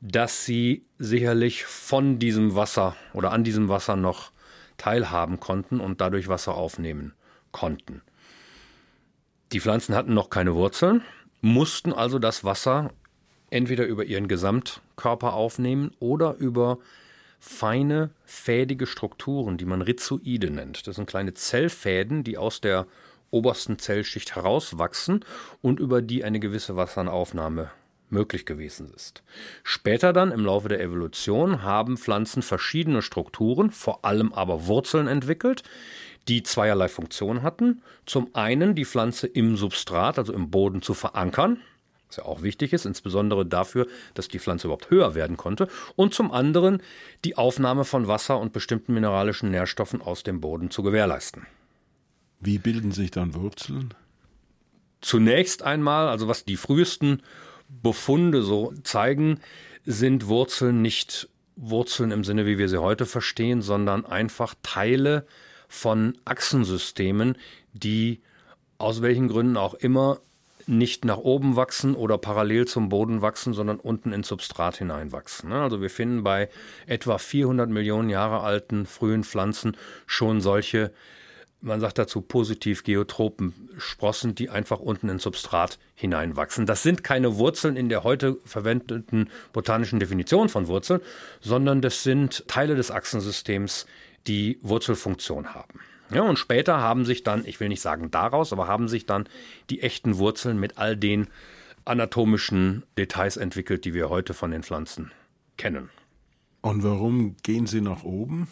dass 0.00 0.44
sie 0.44 0.86
sicherlich 0.98 1.64
von 1.64 2.18
diesem 2.18 2.56
Wasser 2.56 2.96
oder 3.12 3.32
an 3.32 3.44
diesem 3.44 3.68
Wasser 3.68 3.94
noch 3.94 4.32
teilhaben 4.78 5.40
konnten 5.40 5.80
und 5.80 6.00
dadurch 6.00 6.26
Wasser 6.26 6.54
aufnehmen 6.54 7.12
konnten. 7.52 8.00
Die 9.52 9.60
Pflanzen 9.60 9.94
hatten 9.94 10.14
noch 10.14 10.30
keine 10.30 10.54
Wurzeln, 10.54 11.02
mussten 11.42 11.92
also 11.92 12.18
das 12.18 12.44
Wasser 12.44 12.90
entweder 13.50 13.86
über 13.86 14.04
ihren 14.04 14.26
Gesamtkörper 14.26 15.34
aufnehmen 15.34 15.92
oder 16.00 16.34
über 16.36 16.78
feine, 17.38 18.10
fädige 18.24 18.86
Strukturen, 18.86 19.58
die 19.58 19.66
man 19.66 19.82
Rhizoide 19.82 20.50
nennt. 20.50 20.86
Das 20.86 20.96
sind 20.96 21.06
kleine 21.06 21.34
Zellfäden, 21.34 22.24
die 22.24 22.38
aus 22.38 22.62
der 22.62 22.86
obersten 23.34 23.78
Zellschicht 23.78 24.36
herauswachsen 24.36 25.24
und 25.60 25.80
über 25.80 26.00
die 26.00 26.24
eine 26.24 26.40
gewisse 26.40 26.76
Wasseraufnahme 26.76 27.70
möglich 28.08 28.46
gewesen 28.46 28.90
ist. 28.94 29.22
Später 29.62 30.12
dann 30.12 30.32
im 30.32 30.44
Laufe 30.44 30.68
der 30.68 30.80
Evolution 30.80 31.62
haben 31.62 31.98
Pflanzen 31.98 32.42
verschiedene 32.42 33.02
Strukturen, 33.02 33.70
vor 33.70 34.04
allem 34.04 34.32
aber 34.32 34.66
Wurzeln 34.66 35.08
entwickelt, 35.08 35.64
die 36.28 36.42
zweierlei 36.42 36.88
Funktion 36.88 37.42
hatten. 37.42 37.82
Zum 38.06 38.30
einen 38.34 38.74
die 38.74 38.86
Pflanze 38.86 39.26
im 39.26 39.56
Substrat, 39.56 40.18
also 40.18 40.32
im 40.32 40.50
Boden 40.50 40.80
zu 40.80 40.94
verankern, 40.94 41.58
was 42.08 42.16
ja 42.16 42.24
auch 42.24 42.42
wichtig 42.42 42.72
ist, 42.72 42.86
insbesondere 42.86 43.44
dafür, 43.44 43.86
dass 44.14 44.28
die 44.28 44.38
Pflanze 44.38 44.68
überhaupt 44.68 44.90
höher 44.90 45.14
werden 45.14 45.36
konnte. 45.36 45.68
Und 45.96 46.14
zum 46.14 46.30
anderen 46.30 46.82
die 47.24 47.36
Aufnahme 47.36 47.84
von 47.84 48.06
Wasser 48.06 48.38
und 48.38 48.52
bestimmten 48.52 48.94
mineralischen 48.94 49.50
Nährstoffen 49.50 50.00
aus 50.00 50.22
dem 50.22 50.40
Boden 50.40 50.70
zu 50.70 50.82
gewährleisten. 50.82 51.46
Wie 52.44 52.58
bilden 52.58 52.92
sich 52.92 53.10
dann 53.10 53.34
Wurzeln? 53.34 53.94
Zunächst 55.00 55.62
einmal, 55.62 56.08
also 56.08 56.28
was 56.28 56.44
die 56.44 56.56
frühesten 56.56 57.22
Befunde 57.68 58.42
so 58.42 58.74
zeigen, 58.84 59.40
sind 59.84 60.28
Wurzeln 60.28 60.82
nicht 60.82 61.28
Wurzeln 61.56 62.10
im 62.10 62.22
Sinne, 62.22 62.46
wie 62.46 62.58
wir 62.58 62.68
sie 62.68 62.80
heute 62.80 63.06
verstehen, 63.06 63.62
sondern 63.62 64.04
einfach 64.04 64.54
Teile 64.62 65.26
von 65.68 66.18
Achsensystemen, 66.24 67.36
die 67.72 68.20
aus 68.76 69.02
welchen 69.02 69.28
Gründen 69.28 69.56
auch 69.56 69.74
immer 69.74 70.20
nicht 70.66 71.04
nach 71.04 71.18
oben 71.18 71.56
wachsen 71.56 71.94
oder 71.94 72.18
parallel 72.18 72.66
zum 72.66 72.88
Boden 72.88 73.22
wachsen, 73.22 73.54
sondern 73.54 73.78
unten 73.78 74.12
ins 74.12 74.28
Substrat 74.28 74.76
hineinwachsen. 74.76 75.50
Ne? 75.50 75.60
Also 75.62 75.80
wir 75.80 75.90
finden 75.90 76.22
bei 76.22 76.48
etwa 76.86 77.18
400 77.18 77.68
Millionen 77.70 78.08
Jahre 78.08 78.40
alten 78.40 78.86
frühen 78.86 79.24
Pflanzen 79.24 79.76
schon 80.06 80.40
solche 80.40 80.92
man 81.64 81.80
sagt 81.80 81.98
dazu 81.98 82.20
positiv 82.20 82.84
geotropen 82.84 83.70
Sprossen, 83.78 84.34
die 84.34 84.50
einfach 84.50 84.80
unten 84.80 85.08
ins 85.08 85.22
Substrat 85.22 85.78
hineinwachsen. 85.94 86.66
Das 86.66 86.82
sind 86.82 87.02
keine 87.02 87.36
Wurzeln 87.36 87.76
in 87.76 87.88
der 87.88 88.04
heute 88.04 88.38
verwendeten 88.44 89.30
botanischen 89.52 89.98
Definition 89.98 90.48
von 90.48 90.68
Wurzeln, 90.68 91.00
sondern 91.40 91.80
das 91.80 92.02
sind 92.02 92.46
Teile 92.48 92.76
des 92.76 92.90
Achsensystems, 92.90 93.86
die 94.26 94.58
Wurzelfunktion 94.60 95.54
haben. 95.54 95.80
Ja, 96.12 96.22
und 96.22 96.38
später 96.38 96.78
haben 96.78 97.06
sich 97.06 97.22
dann, 97.22 97.46
ich 97.46 97.58
will 97.60 97.68
nicht 97.68 97.80
sagen 97.80 98.10
daraus, 98.10 98.52
aber 98.52 98.68
haben 98.68 98.88
sich 98.88 99.06
dann 99.06 99.26
die 99.70 99.80
echten 99.80 100.18
Wurzeln 100.18 100.60
mit 100.60 100.76
all 100.76 100.96
den 100.96 101.28
anatomischen 101.86 102.82
Details 102.98 103.38
entwickelt, 103.38 103.86
die 103.86 103.94
wir 103.94 104.10
heute 104.10 104.34
von 104.34 104.50
den 104.50 104.62
Pflanzen 104.62 105.12
kennen. 105.56 105.88
Und 106.60 106.82
warum 106.82 107.36
gehen 107.42 107.66
sie 107.66 107.80
nach 107.80 108.04
oben? 108.04 108.48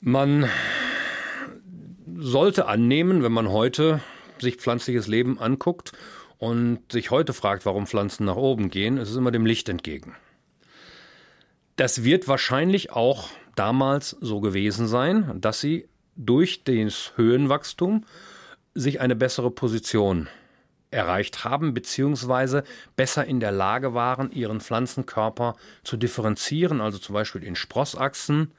Man 0.00 0.48
sollte 2.16 2.66
annehmen, 2.66 3.22
wenn 3.22 3.32
man 3.32 3.50
heute 3.50 4.00
sich 4.38 4.56
pflanzliches 4.56 5.06
Leben 5.06 5.38
anguckt 5.38 5.92
und 6.38 6.80
sich 6.90 7.10
heute 7.10 7.32
fragt, 7.32 7.66
warum 7.66 7.86
Pflanzen 7.86 8.26
nach 8.26 8.36
oben 8.36 8.70
gehen, 8.70 8.98
ist 8.98 9.10
es 9.10 9.16
immer 9.16 9.30
dem 9.30 9.46
Licht 9.46 9.68
entgegen. 9.68 10.14
Das 11.76 12.04
wird 12.04 12.28
wahrscheinlich 12.28 12.92
auch 12.92 13.28
damals 13.56 14.10
so 14.20 14.40
gewesen 14.40 14.86
sein, 14.86 15.40
dass 15.40 15.60
sie 15.60 15.88
durch 16.16 16.62
das 16.64 17.12
Höhenwachstum 17.16 18.04
sich 18.74 19.00
eine 19.00 19.16
bessere 19.16 19.50
Position 19.50 20.28
erreicht 20.90 21.44
haben, 21.44 21.74
beziehungsweise 21.74 22.62
besser 22.94 23.24
in 23.24 23.40
der 23.40 23.50
Lage 23.50 23.94
waren, 23.94 24.30
ihren 24.30 24.60
Pflanzenkörper 24.60 25.56
zu 25.82 25.96
differenzieren, 25.96 26.80
also 26.80 26.98
zum 26.98 27.14
Beispiel 27.14 27.42
in 27.42 27.56
Sprossachsen, 27.56 28.52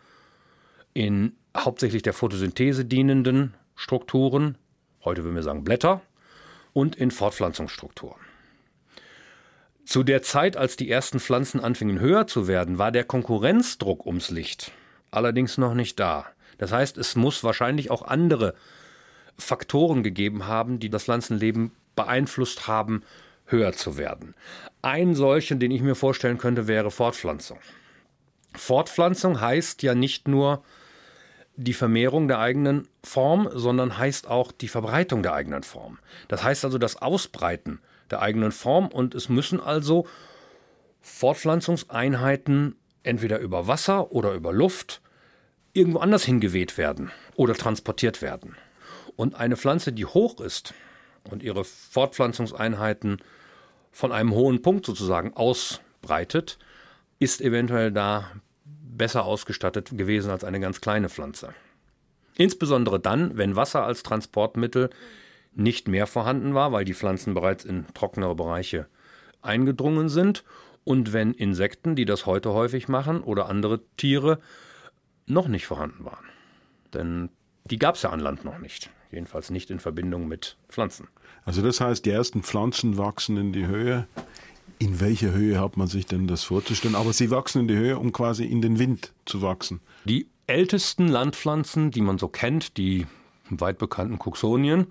in 0.93 1.35
hauptsächlich 1.55 2.03
der 2.03 2.13
Photosynthese 2.13 2.85
dienenden 2.85 3.53
Strukturen, 3.75 4.57
heute 5.03 5.23
würden 5.23 5.35
wir 5.35 5.43
sagen 5.43 5.63
Blätter, 5.63 6.01
und 6.73 6.95
in 6.95 7.11
Fortpflanzungsstrukturen. 7.11 8.19
Zu 9.85 10.03
der 10.03 10.21
Zeit, 10.21 10.57
als 10.57 10.75
die 10.75 10.89
ersten 10.89 11.19
Pflanzen 11.19 11.59
anfingen 11.59 11.99
höher 11.99 12.27
zu 12.27 12.47
werden, 12.47 12.77
war 12.77 12.91
der 12.91 13.03
Konkurrenzdruck 13.03 14.05
ums 14.05 14.29
Licht 14.29 14.71
allerdings 15.15 15.57
noch 15.57 15.73
nicht 15.73 15.99
da. 15.99 16.25
Das 16.57 16.71
heißt, 16.71 16.97
es 16.97 17.15
muss 17.15 17.43
wahrscheinlich 17.43 17.89
auch 17.89 18.03
andere 18.03 18.53
Faktoren 19.37 20.03
gegeben 20.03 20.47
haben, 20.47 20.79
die 20.79 20.89
das 20.89 21.05
Pflanzenleben 21.05 21.71
beeinflusst 21.95 22.67
haben, 22.67 23.03
höher 23.45 23.73
zu 23.73 23.97
werden. 23.97 24.35
Ein 24.81 25.15
solchen, 25.15 25.59
den 25.59 25.71
ich 25.71 25.81
mir 25.81 25.95
vorstellen 25.95 26.37
könnte, 26.37 26.67
wäre 26.67 26.91
Fortpflanzung. 26.91 27.59
Fortpflanzung 28.53 29.41
heißt 29.41 29.83
ja 29.83 29.95
nicht 29.95 30.27
nur 30.27 30.63
die 31.57 31.73
Vermehrung 31.73 32.27
der 32.27 32.39
eigenen 32.39 32.87
Form, 33.03 33.49
sondern 33.53 33.97
heißt 33.97 34.27
auch 34.27 34.51
die 34.51 34.67
Verbreitung 34.67 35.23
der 35.23 35.33
eigenen 35.33 35.63
Form. 35.63 35.99
Das 36.27 36.43
heißt 36.43 36.65
also 36.65 36.77
das 36.77 37.01
Ausbreiten 37.01 37.79
der 38.11 38.21
eigenen 38.21 38.51
Form 38.51 38.87
und 38.87 39.15
es 39.15 39.29
müssen 39.29 39.59
also 39.59 40.05
Fortpflanzungseinheiten 41.01 42.75
entweder 43.03 43.39
über 43.39 43.67
Wasser 43.67 44.11
oder 44.11 44.33
über 44.33 44.51
Luft 44.51 45.01
irgendwo 45.73 45.99
anders 45.99 46.23
hingeweht 46.25 46.77
werden 46.77 47.11
oder 47.35 47.53
transportiert 47.53 48.21
werden. 48.21 48.55
Und 49.15 49.35
eine 49.35 49.55
Pflanze, 49.55 49.93
die 49.93 50.05
hoch 50.05 50.41
ist 50.41 50.73
und 51.29 51.43
ihre 51.43 51.63
Fortpflanzungseinheiten 51.63 53.19
von 53.91 54.11
einem 54.11 54.31
hohen 54.31 54.61
Punkt 54.61 54.85
sozusagen 54.85 55.33
ausbreitet, 55.33 56.57
ist 57.19 57.39
eventuell 57.41 57.91
da 57.91 58.31
besser 58.97 59.25
ausgestattet 59.25 59.89
gewesen 59.97 60.31
als 60.31 60.43
eine 60.43 60.59
ganz 60.59 60.81
kleine 60.81 61.09
Pflanze. 61.09 61.53
Insbesondere 62.37 62.99
dann, 62.99 63.37
wenn 63.37 63.55
Wasser 63.55 63.83
als 63.83 64.03
Transportmittel 64.03 64.89
nicht 65.53 65.87
mehr 65.87 66.05
vorhanden 66.05 66.53
war, 66.53 66.71
weil 66.71 66.85
die 66.85 66.93
Pflanzen 66.93 67.33
bereits 67.33 67.63
in 67.63 67.85
trockenere 67.93 68.35
Bereiche 68.35 68.87
eingedrungen 69.41 70.09
sind 70.09 70.43
und 70.83 71.13
wenn 71.13 71.33
Insekten, 71.33 71.95
die 71.95 72.05
das 72.05 72.25
heute 72.25 72.53
häufig 72.53 72.87
machen, 72.87 73.21
oder 73.21 73.47
andere 73.47 73.81
Tiere 73.97 74.39
noch 75.25 75.47
nicht 75.47 75.65
vorhanden 75.65 76.05
waren. 76.05 76.25
Denn 76.93 77.29
die 77.63 77.79
gab 77.79 77.95
es 77.95 78.03
ja 78.03 78.11
an 78.11 78.19
Land 78.19 78.45
noch 78.45 78.59
nicht. 78.59 78.89
Jedenfalls 79.11 79.49
nicht 79.49 79.71
in 79.71 79.79
Verbindung 79.79 80.27
mit 80.27 80.57
Pflanzen. 80.67 81.07
Also 81.45 81.61
das 81.61 81.79
heißt, 81.79 82.05
die 82.05 82.11
ersten 82.11 82.43
Pflanzen 82.43 82.97
wachsen 82.97 83.37
in 83.37 83.53
die 83.53 83.65
Höhe, 83.65 84.07
in 84.79 84.99
welcher 84.99 85.31
Höhe 85.31 85.59
hat 85.59 85.77
man 85.77 85.87
sich 85.87 86.05
denn 86.05 86.27
das 86.27 86.43
vorzustellen? 86.43 86.95
Aber 86.95 87.13
sie 87.13 87.31
wachsen 87.31 87.61
in 87.61 87.67
die 87.67 87.75
Höhe, 87.75 87.97
um 87.97 88.11
quasi 88.11 88.45
in 88.45 88.61
den 88.61 88.79
Wind 88.79 89.13
zu 89.25 89.41
wachsen. 89.41 89.81
Die 90.05 90.27
ältesten 90.47 91.07
Landpflanzen, 91.07 91.91
die 91.91 92.01
man 92.01 92.17
so 92.17 92.27
kennt, 92.27 92.77
die 92.77 93.05
weit 93.49 93.77
bekannten 93.77 94.19
Cuxonien 94.19 94.87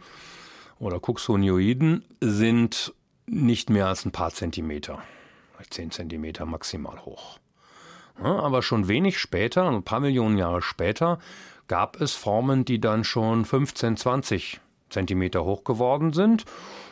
oder 0.78 1.00
Cuxonioiden, 1.00 2.04
sind 2.20 2.94
nicht 3.26 3.70
mehr 3.70 3.86
als 3.86 4.04
ein 4.04 4.12
paar 4.12 4.30
Zentimeter, 4.30 5.02
vielleicht 5.52 5.74
zehn 5.74 5.90
Zentimeter 5.90 6.46
maximal 6.46 7.04
hoch. 7.04 7.38
Ja, 8.22 8.38
aber 8.38 8.62
schon 8.62 8.86
wenig 8.86 9.18
später, 9.18 9.68
ein 9.68 9.82
paar 9.82 10.00
Millionen 10.00 10.38
Jahre 10.38 10.62
später, 10.62 11.18
gab 11.66 12.00
es 12.00 12.12
Formen, 12.12 12.64
die 12.64 12.80
dann 12.80 13.04
schon 13.04 13.44
15, 13.44 13.96
20 13.96 14.60
Zentimeter 14.90 15.44
hoch 15.44 15.64
geworden 15.64 16.12
sind 16.12 16.44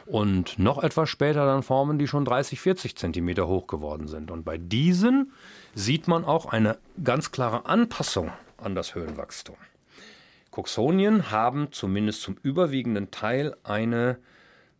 und 0.07 0.59
noch 0.59 0.83
etwas 0.83 1.09
später 1.09 1.47
dann 1.47 1.63
Formen, 1.63 1.99
die 1.99 2.07
schon 2.07 2.25
30, 2.25 2.61
40 2.61 2.97
Zentimeter 2.97 3.47
hoch 3.47 3.67
geworden 3.67 4.09
sind. 4.09 4.31
Und 4.31 4.45
bei 4.45 4.59
diesen 4.59 5.33
sieht 5.75 6.09
man 6.09 6.25
auch 6.25 6.47
eine 6.47 6.79
ganz 7.03 7.31
klare 7.33 7.67
Anpassung 7.67 8.31
an 8.59 8.75
das 8.75 8.95
Höhenwachstum. 8.95 9.57
Coxonien 10.51 11.31
haben 11.31 11.73
zumindest 11.73 12.23
zum 12.23 12.37
überwiegenden 12.43 13.11
Teil 13.11 13.57
eine, 13.65 14.19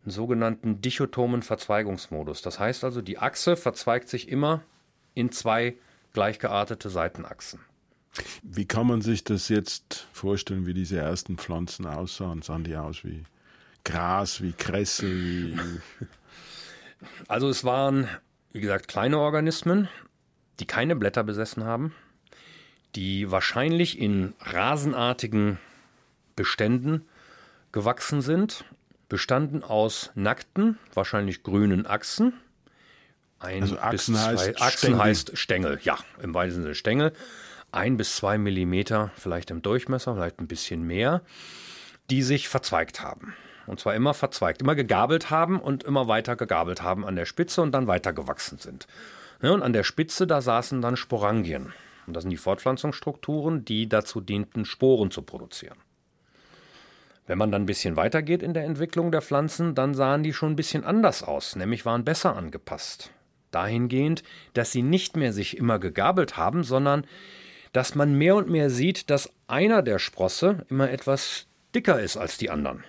einen 0.03 0.11
sogenannten 0.11 0.81
dichotomen 0.81 1.41
Verzweigungsmodus. 1.41 2.41
Das 2.41 2.59
heißt 2.59 2.83
also, 2.83 3.01
die 3.01 3.17
Achse 3.17 3.55
verzweigt 3.55 4.07
sich 4.07 4.29
immer 4.29 4.61
in 5.15 5.31
zwei 5.31 5.75
gleichgeartete 6.13 6.89
Seitenachsen. 6.89 7.59
Wie 8.43 8.65
kann 8.65 8.85
man 8.85 9.01
sich 9.01 9.23
das 9.23 9.49
jetzt 9.49 10.07
vorstellen, 10.13 10.67
wie 10.67 10.75
diese 10.75 10.97
ersten 10.97 11.37
Pflanzen 11.37 11.87
aussahen? 11.87 12.43
Sahen 12.43 12.63
die 12.63 12.75
aus 12.75 13.03
wie 13.03 13.23
Gras, 13.83 14.41
wie 14.41 14.53
Kresse? 14.53 15.07
Also 17.27 17.49
es 17.49 17.65
waren, 17.65 18.07
wie 18.53 18.61
gesagt, 18.61 18.87
kleine 18.87 19.19
Organismen, 19.19 19.89
die 20.61 20.65
keine 20.65 20.95
Blätter 20.95 21.23
besessen 21.23 21.65
haben, 21.65 21.93
die 22.95 23.29
wahrscheinlich 23.29 23.99
in 23.99 24.33
rasenartigen 24.39 25.59
Beständen 26.37 27.05
gewachsen 27.73 28.21
sind, 28.21 28.65
bestanden 29.09 29.63
aus 29.63 30.11
nackten, 30.15 30.77
wahrscheinlich 30.93 31.43
grünen 31.43 31.85
Achsen. 31.85 32.33
Ein 33.39 33.63
also 33.63 33.79
Achsen, 33.79 34.17
heißt, 34.17 34.61
Achsen 34.61 34.77
Stängel. 34.77 34.99
heißt 34.99 35.37
Stängel, 35.37 35.79
ja, 35.83 35.97
im 36.21 36.33
weitesten 36.33 36.63
Sinne 36.63 36.75
Stängel. 36.75 37.13
Ein 37.71 37.97
bis 37.97 38.15
zwei 38.15 38.37
Millimeter 38.37 39.11
vielleicht 39.17 39.51
im 39.51 39.61
Durchmesser, 39.61 40.15
vielleicht 40.15 40.39
ein 40.39 40.47
bisschen 40.47 40.83
mehr, 40.83 41.21
die 42.09 42.21
sich 42.21 42.47
verzweigt 42.47 43.01
haben. 43.01 43.33
Und 43.65 43.79
zwar 43.79 43.95
immer 43.95 44.13
verzweigt, 44.13 44.61
immer 44.61 44.75
gegabelt 44.75 45.29
haben 45.29 45.59
und 45.59 45.83
immer 45.83 46.07
weiter 46.07 46.35
gegabelt 46.35 46.81
haben 46.81 47.05
an 47.05 47.15
der 47.15 47.25
Spitze 47.25 47.61
und 47.61 47.71
dann 47.71 47.87
weiter 47.87 48.13
gewachsen 48.13 48.57
sind. 48.57 48.87
Und 49.41 49.61
an 49.61 49.73
der 49.73 49.83
Spitze, 49.83 50.27
da 50.27 50.41
saßen 50.41 50.81
dann 50.81 50.95
Sporangien. 50.95 51.73
Und 52.07 52.15
das 52.15 52.23
sind 52.23 52.31
die 52.31 52.37
Fortpflanzungsstrukturen, 52.37 53.65
die 53.65 53.87
dazu 53.87 54.21
dienten, 54.21 54.65
Sporen 54.65 55.11
zu 55.11 55.21
produzieren. 55.21 55.77
Wenn 57.25 57.37
man 57.37 57.51
dann 57.51 57.63
ein 57.63 57.67
bisschen 57.67 57.95
weitergeht 57.95 58.43
in 58.43 58.53
der 58.53 58.65
Entwicklung 58.65 59.11
der 59.11 59.21
Pflanzen, 59.21 59.75
dann 59.75 59.93
sahen 59.93 60.23
die 60.23 60.33
schon 60.33 60.53
ein 60.53 60.55
bisschen 60.57 60.83
anders 60.83 61.23
aus, 61.23 61.55
nämlich 61.55 61.85
waren 61.85 62.03
besser 62.03 62.35
angepasst. 62.35 63.11
Dahingehend, 63.51 64.23
dass 64.53 64.71
sie 64.71 64.81
nicht 64.81 65.15
mehr 65.15 65.31
sich 65.31 65.57
immer 65.57 65.79
gegabelt 65.79 66.35
haben, 66.35 66.63
sondern 66.63 67.05
dass 67.71 67.95
man 67.95 68.17
mehr 68.17 68.35
und 68.35 68.49
mehr 68.49 68.69
sieht, 68.69 69.09
dass 69.09 69.31
einer 69.47 69.81
der 69.81 69.99
Sprosse 69.99 70.65
immer 70.69 70.89
etwas 70.89 71.47
dicker 71.73 71.99
ist 71.99 72.17
als 72.17 72.37
die 72.37 72.49
anderen. 72.49 72.83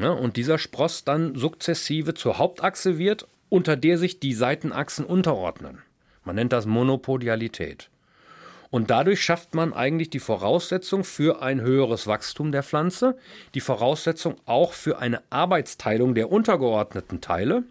Ja, 0.00 0.12
und 0.12 0.38
dieser 0.38 0.56
Spross 0.56 1.04
dann 1.04 1.34
sukzessive 1.34 2.14
zur 2.14 2.38
Hauptachse 2.38 2.96
wird, 2.96 3.28
unter 3.50 3.76
der 3.76 3.98
sich 3.98 4.18
die 4.18 4.32
Seitenachsen 4.32 5.04
unterordnen. 5.04 5.82
Man 6.24 6.36
nennt 6.36 6.54
das 6.54 6.64
Monopodialität. 6.64 7.90
Und 8.70 8.88
dadurch 8.88 9.20
schafft 9.20 9.54
man 9.54 9.74
eigentlich 9.74 10.08
die 10.08 10.20
Voraussetzung 10.20 11.04
für 11.04 11.42
ein 11.42 11.60
höheres 11.60 12.06
Wachstum 12.06 12.50
der 12.50 12.62
Pflanze, 12.62 13.18
die 13.54 13.60
Voraussetzung 13.60 14.36
auch 14.46 14.72
für 14.72 14.98
eine 15.00 15.22
Arbeitsteilung 15.28 16.14
der 16.14 16.32
untergeordneten 16.32 17.20
Teile. 17.20 17.64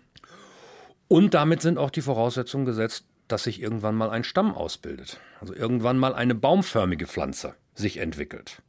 Und 1.07 1.33
damit 1.33 1.63
sind 1.63 1.79
auch 1.79 1.89
die 1.89 2.01
Voraussetzungen 2.01 2.65
gesetzt, 2.65 3.05
dass 3.27 3.45
sich 3.45 3.59
irgendwann 3.59 3.95
mal 3.95 4.12
ein 4.12 4.24
Stamm 4.24 4.53
ausbildet. 4.53 5.19
Also 5.41 5.55
irgendwann 5.55 5.98
mal 5.98 6.13
eine 6.13 6.36
baumförmige 6.36 7.07
Pflanze 7.07 7.55
sich 7.74 7.98
entwickelt. 7.98 8.62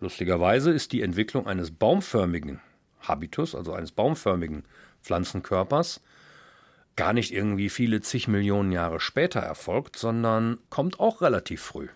Lustigerweise 0.00 0.70
ist 0.70 0.92
die 0.92 1.02
Entwicklung 1.02 1.46
eines 1.46 1.70
baumförmigen 1.70 2.60
Habitus, 3.00 3.54
also 3.54 3.72
eines 3.72 3.92
baumförmigen 3.92 4.64
Pflanzenkörpers, 5.02 6.00
gar 6.96 7.12
nicht 7.12 7.32
irgendwie 7.32 7.68
viele 7.68 8.00
zig 8.00 8.28
Millionen 8.28 8.72
Jahre 8.72 9.00
später 9.00 9.40
erfolgt, 9.40 9.96
sondern 9.96 10.58
kommt 10.70 11.00
auch 11.00 11.22
relativ 11.22 11.62
früh. 11.62 11.88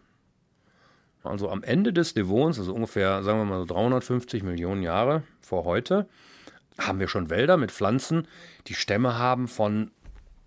Also 1.22 1.50
am 1.50 1.62
Ende 1.62 1.92
des 1.92 2.14
Devons, 2.14 2.58
also 2.58 2.74
ungefähr, 2.74 3.22
sagen 3.22 3.38
wir 3.38 3.44
mal 3.44 3.60
so 3.60 3.66
350 3.66 4.42
Millionen 4.42 4.82
Jahre 4.82 5.22
vor 5.40 5.64
heute, 5.64 6.08
haben 6.78 7.00
wir 7.00 7.08
schon 7.08 7.28
Wälder 7.28 7.56
mit 7.56 7.72
Pflanzen, 7.72 8.26
die 8.66 8.74
Stämme 8.74 9.18
haben 9.18 9.48
von 9.48 9.90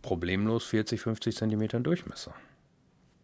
problemlos 0.01 0.65
40, 0.65 1.01
50 1.01 1.36
Zentimetern 1.36 1.84
Durchmesser. 1.84 2.34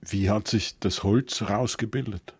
Wie 0.02 0.30
hat 0.30 0.48
sich 0.48 0.78
das 0.80 1.04
Holz 1.04 1.42
rausgebildet? 1.42 2.37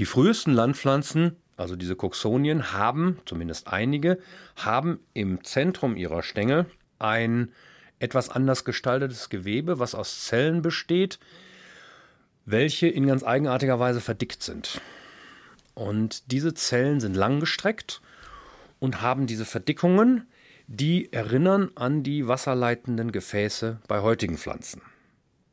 Die 0.00 0.06
frühesten 0.06 0.54
Landpflanzen, 0.54 1.36
also 1.58 1.76
diese 1.76 1.94
Coxonien, 1.94 2.72
haben, 2.72 3.18
zumindest 3.26 3.68
einige, 3.68 4.18
haben 4.56 4.98
im 5.12 5.44
Zentrum 5.44 5.94
ihrer 5.94 6.22
Stängel 6.22 6.64
ein 6.98 7.52
etwas 7.98 8.30
anders 8.30 8.64
gestaltetes 8.64 9.28
Gewebe, 9.28 9.78
was 9.78 9.94
aus 9.94 10.24
Zellen 10.24 10.62
besteht, 10.62 11.18
welche 12.46 12.88
in 12.88 13.06
ganz 13.06 13.22
eigenartiger 13.22 13.78
Weise 13.78 14.00
verdickt 14.00 14.42
sind. 14.42 14.80
Und 15.74 16.32
diese 16.32 16.54
Zellen 16.54 17.00
sind 17.00 17.14
langgestreckt 17.14 18.00
und 18.78 19.02
haben 19.02 19.26
diese 19.26 19.44
Verdickungen, 19.44 20.26
die 20.66 21.12
erinnern 21.12 21.72
an 21.74 22.02
die 22.02 22.26
wasserleitenden 22.26 23.12
Gefäße 23.12 23.80
bei 23.86 24.00
heutigen 24.00 24.38
Pflanzen. 24.38 24.80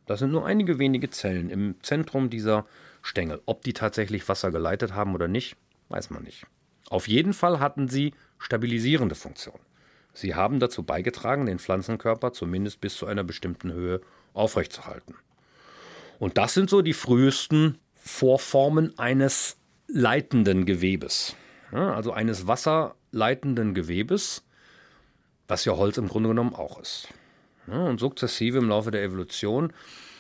Das 0.06 0.20
sind 0.20 0.32
nur 0.32 0.46
einige 0.46 0.80
wenige 0.80 1.10
Zellen 1.10 1.50
im 1.50 1.76
Zentrum 1.82 2.30
dieser 2.30 2.66
Stängel. 3.08 3.42
Ob 3.46 3.64
die 3.64 3.74
tatsächlich 3.74 4.28
Wasser 4.28 4.52
geleitet 4.52 4.94
haben 4.94 5.16
oder 5.16 5.28
nicht, 5.28 5.56
weiß 5.90 6.10
man 6.10 6.24
nicht. 6.24 6.46
Auf 6.90 7.08
jeden 7.08 7.34
Fall 7.34 7.60
hatten 7.60 7.88
sie 7.88 8.14
stabilisierende 8.38 9.16
Funktion. 9.16 9.60
Sie 10.14 10.36
haben 10.36 10.60
dazu 10.60 10.84
beigetragen, 10.84 11.46
den 11.46 11.60
Pflanzenkörper 11.60 12.34
zumindest 12.34 12.82
bis 12.82 12.96
zu 12.98 13.06
einer 13.06 13.24
bestimmten 13.24 13.72
Höhe 13.72 14.02
aufrechtzuerhalten. 14.34 15.16
Und 16.20 16.38
das 16.38 16.54
sind 16.54 16.70
so 16.70 16.82
die 16.82 16.94
frühesten 16.94 17.78
Vorformen 17.96 18.98
eines 18.98 19.58
leitenden 19.88 20.66
Gewebes. 20.66 21.36
Ja, 21.72 21.94
also 21.94 22.12
eines 22.12 22.48
wasserleitenden 22.48 23.74
Gewebes, 23.74 24.44
was 25.48 25.66
ja 25.66 25.78
Holz 25.78 25.98
im 25.98 26.08
Grunde 26.08 26.30
genommen 26.30 26.56
auch 26.56 26.80
ist. 26.82 27.10
Ja, 27.68 27.84
und 27.84 28.00
sukzessive 28.00 28.58
im 28.58 28.70
Laufe 28.70 28.92
der 28.92 29.04
Evolution 29.04 29.72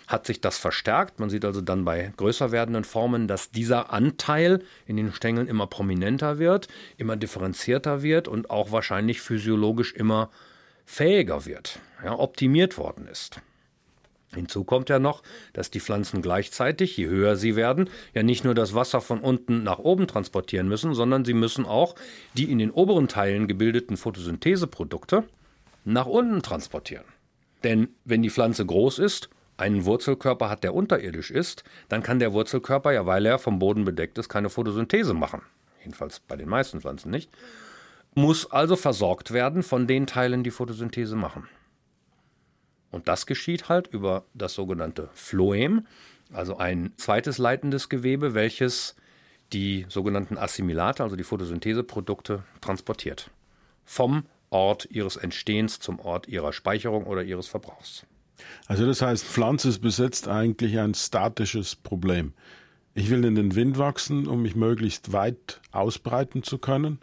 hat 0.08 0.26
sich 0.26 0.42
das 0.42 0.58
verstärkt. 0.58 1.20
Man 1.20 1.30
sieht 1.30 1.46
also 1.46 1.62
dann 1.62 1.86
bei 1.86 2.12
größer 2.16 2.52
werdenden 2.52 2.86
Formen, 2.86 3.28
dass 3.28 3.52
dieser 3.52 3.92
Anteil 3.92 4.64
in 4.86 4.96
den 4.96 5.12
Stängeln 5.12 5.48
immer 5.48 5.68
prominenter 5.68 6.40
wird, 6.40 6.70
immer 6.96 7.18
differenzierter 7.18 8.02
wird 8.02 8.28
und 8.28 8.50
auch 8.50 8.72
wahrscheinlich 8.72 9.22
physiologisch 9.22 9.94
immer 9.94 10.32
fähiger 10.86 11.46
wird, 11.46 11.80
ja, 12.04 12.18
optimiert 12.18 12.78
worden 12.78 13.08
ist. 13.08 13.42
Hinzu 14.34 14.64
kommt 14.64 14.90
ja 14.90 15.00
noch, 15.00 15.24
dass 15.54 15.72
die 15.72 15.80
Pflanzen 15.80 16.22
gleichzeitig, 16.22 16.96
je 16.98 17.08
höher 17.08 17.36
sie 17.36 17.56
werden, 17.56 17.90
ja 18.14 18.24
nicht 18.24 18.44
nur 18.44 18.56
das 18.56 18.74
Wasser 18.74 19.02
von 19.02 19.20
unten 19.20 19.64
nach 19.64 19.80
oben 19.80 20.08
transportieren 20.08 20.68
müssen, 20.68 20.94
sondern 20.94 21.24
sie 21.26 21.34
müssen 21.34 21.66
auch 21.66 21.96
die 22.34 22.52
in 22.52 22.60
den 22.60 22.72
oberen 22.72 23.08
Teilen 23.08 23.48
gebildeten 23.48 23.96
Photosyntheseprodukte 23.96 25.24
nach 25.86 26.06
unten 26.06 26.42
transportieren. 26.42 27.06
Denn 27.64 27.90
wenn 28.04 28.22
die 28.22 28.30
Pflanze 28.30 28.66
groß 28.66 29.00
ist 29.00 29.30
einen 29.58 29.86
Wurzelkörper 29.86 30.50
hat, 30.50 30.64
der 30.64 30.74
unterirdisch 30.74 31.32
ist, 31.32 31.64
dann 31.90 32.04
kann 32.04 32.20
der 32.20 32.34
Wurzelkörper 32.34 32.92
ja, 32.92 33.06
weil 33.06 33.26
er 33.26 33.40
vom 33.40 33.60
Boden 33.60 33.86
bedeckt 33.86 34.18
ist, 34.18 34.30
keine 34.30 34.50
Photosynthese 34.50 35.14
machen. 35.14 35.42
Jedenfalls 35.80 36.20
bei 36.20 36.36
den 36.36 36.48
meisten 36.48 36.82
Pflanzen 36.82 37.12
nicht. 37.12 37.30
Muss 38.14 38.52
also 38.52 38.76
versorgt 38.76 39.32
werden 39.32 39.64
von 39.64 39.88
den 39.88 40.08
Teilen, 40.08 40.44
die 40.44 40.52
Photosynthese 40.52 41.16
machen. 41.16 41.48
Und 42.92 43.08
das 43.08 43.26
geschieht 43.26 43.70
halt 43.70 43.88
über 43.88 44.26
das 44.34 44.54
sogenannte 44.54 45.10
Phloem, 45.14 45.86
also 46.34 46.58
ein 46.58 46.94
zweites 46.98 47.38
leitendes 47.38 47.90
Gewebe, 47.90 48.34
welches 48.34 48.96
die 49.54 49.86
sogenannten 49.88 50.38
Assimilate, 50.38 51.04
also 51.04 51.16
die 51.16 51.24
Photosyntheseprodukte, 51.24 52.44
transportiert. 52.60 53.30
Vom 53.86 54.26
Ort 54.50 54.88
ihres 54.90 55.16
Entstehens 55.16 55.80
zum 55.80 56.00
Ort 56.00 56.28
ihrer 56.28 56.54
Speicherung 56.54 57.06
oder 57.06 57.24
ihres 57.24 57.48
Verbrauchs. 57.48 58.06
Also 58.68 58.86
das 58.86 59.02
heißt, 59.02 59.26
Pflanze 59.26 59.80
besetzt 59.80 60.28
eigentlich 60.28 60.80
ein 60.80 60.94
statisches 60.94 61.76
Problem. 61.76 62.34
Ich 62.94 63.10
will 63.10 63.24
in 63.26 63.36
den 63.36 63.56
Wind 63.56 63.78
wachsen, 63.78 64.28
um 64.28 64.42
mich 64.42 64.56
möglichst 64.56 65.14
weit 65.14 65.62
ausbreiten 65.72 66.44
zu 66.44 66.58
können. 66.58 67.00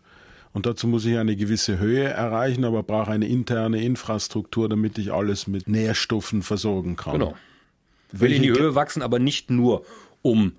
Und 0.53 0.67
dazu 0.67 0.87
muss 0.87 1.05
ich 1.05 1.19
eine 1.19 1.37
gewisse 1.37 1.79
Höhe 1.79 2.05
erreichen, 2.05 2.65
aber 2.65 2.83
brauche 2.83 3.11
eine 3.11 3.27
interne 3.27 3.83
Infrastruktur, 3.83 4.69
damit 4.69 4.99
ich 4.99 5.13
alles 5.13 5.47
mit 5.47 5.69
Nährstoffen 5.69 6.43
versorgen 6.43 6.97
kann. 6.97 7.15
Genau. 7.15 7.37
Ich 8.13 8.21
will 8.21 8.33
in 8.33 8.43
die 8.43 8.53
Höhe 8.53 8.75
wachsen, 8.75 9.03
aber 9.03 9.19
nicht 9.19 9.51
nur, 9.51 9.85
um 10.23 10.53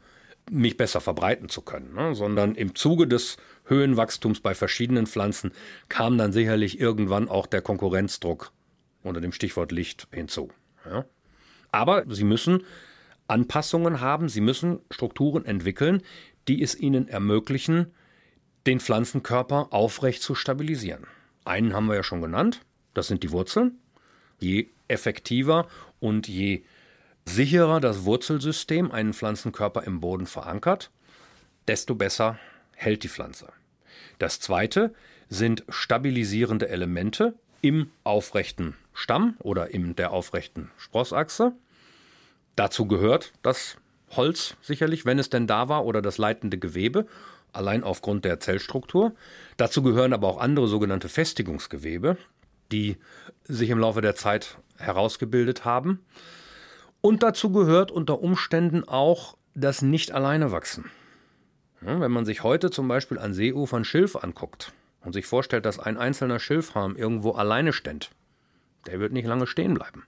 mich 0.52 0.78
besser 0.78 1.02
verbreiten 1.02 1.50
zu 1.50 1.62
können, 1.62 1.94
ne, 1.96 2.14
sondern 2.14 2.56
im 2.56 2.76
Zuge 2.76 3.08
des 3.08 3.38
Höhenwachstums 3.66 4.42
bei 4.42 4.54
verschiedenen 4.54 5.08
Pflanzen 5.08 5.52
kam 5.90 6.18
dann 6.18 6.32
sicherlich 6.32 6.80
irgendwann 6.80 7.30
auch 7.30 7.48
der 7.48 7.62
Konkurrenzdruck 7.62 8.52
unter 9.04 9.22
dem 9.22 9.32
Stichwort 9.32 9.72
Licht 9.72 10.08
hinzu. 10.12 10.50
Ja. 10.90 11.06
Aber 11.72 12.06
sie 12.08 12.24
müssen 12.24 12.64
Anpassungen 13.28 14.02
haben, 14.02 14.30
sie 14.30 14.42
müssen 14.42 14.80
Strukturen 14.92 15.46
entwickeln, 15.46 16.02
die 16.48 16.62
es 16.62 16.76
ihnen 16.80 17.08
ermöglichen, 17.08 17.94
den 18.68 18.80
Pflanzenkörper 18.80 19.68
aufrecht 19.72 20.22
zu 20.22 20.36
stabilisieren. 20.36 21.06
Einen 21.44 21.74
haben 21.74 21.88
wir 21.88 21.96
ja 21.96 22.04
schon 22.04 22.22
genannt, 22.22 22.62
das 22.94 23.08
sind 23.08 23.24
die 23.24 23.32
Wurzeln. 23.32 23.80
Je 24.40 24.70
effektiver 24.88 25.68
und 26.00 26.28
je 26.28 26.64
sicherer 27.26 27.80
das 27.80 28.06
Wurzelsystem 28.06 28.92
einen 28.92 29.14
Pflanzenkörper 29.14 29.84
im 29.84 30.00
Boden 30.00 30.28
verankert, 30.28 30.92
desto 31.68 31.96
besser 31.96 32.40
hält 32.76 33.04
die 33.04 33.10
Pflanze. 33.10 33.52
Das 34.20 34.40
zweite 34.40 34.94
sind 35.30 35.64
stabilisierende 35.70 36.70
Elemente 36.70 37.34
im 37.62 37.90
aufrechten 38.04 38.76
Stamm 38.96 39.36
oder 39.40 39.72
in 39.72 39.96
der 39.96 40.12
aufrechten 40.12 40.72
Sprossachse. 40.78 41.52
Dazu 42.56 42.88
gehört 42.88 43.34
das 43.44 43.76
Holz 44.12 44.56
sicherlich, 44.62 45.06
wenn 45.06 45.20
es 45.20 45.30
denn 45.30 45.46
da 45.46 45.68
war, 45.70 45.86
oder 45.86 46.02
das 46.02 46.18
leitende 46.18 46.58
Gewebe, 46.58 47.06
allein 47.52 47.84
aufgrund 47.84 48.26
der 48.26 48.40
Zellstruktur. 48.40 49.14
Dazu 49.58 49.84
gehören 49.84 50.14
aber 50.14 50.28
auch 50.28 50.40
andere 50.40 50.68
sogenannte 50.68 51.10
Festigungsgewebe, 51.10 52.18
die 52.72 52.98
sich 53.44 53.70
im 53.70 53.80
Laufe 53.80 54.02
der 54.02 54.16
Zeit 54.16 54.58
herausgebildet 54.78 55.66
haben. 55.66 56.00
Und 57.02 57.22
dazu 57.22 57.52
gehört 57.52 57.92
unter 57.92 58.22
Umständen 58.22 58.84
auch 58.88 59.38
das 59.54 59.82
nicht 59.82 60.12
alleine 60.12 60.52
wachsen. 60.52 60.90
wenn 61.82 62.12
man 62.12 62.26
sich 62.26 62.42
heute 62.42 62.72
zum 62.72 62.88
Beispiel 62.88 63.20
an 63.20 63.34
Seeufern 63.34 63.84
Schilf 63.84 64.16
anguckt 64.16 64.72
und 65.02 65.14
sich 65.14 65.26
vorstellt, 65.26 65.66
dass 65.66 65.78
ein 65.78 65.98
einzelner 65.98 66.40
Schilfhalm 66.40 66.96
irgendwo 66.96 67.32
alleine 67.32 67.74
ständ, 67.74 68.10
der 68.88 69.00
wird 69.00 69.14
nicht 69.14 69.28
lange 69.28 69.48
stehen 69.48 69.74
bleiben. 69.74 70.04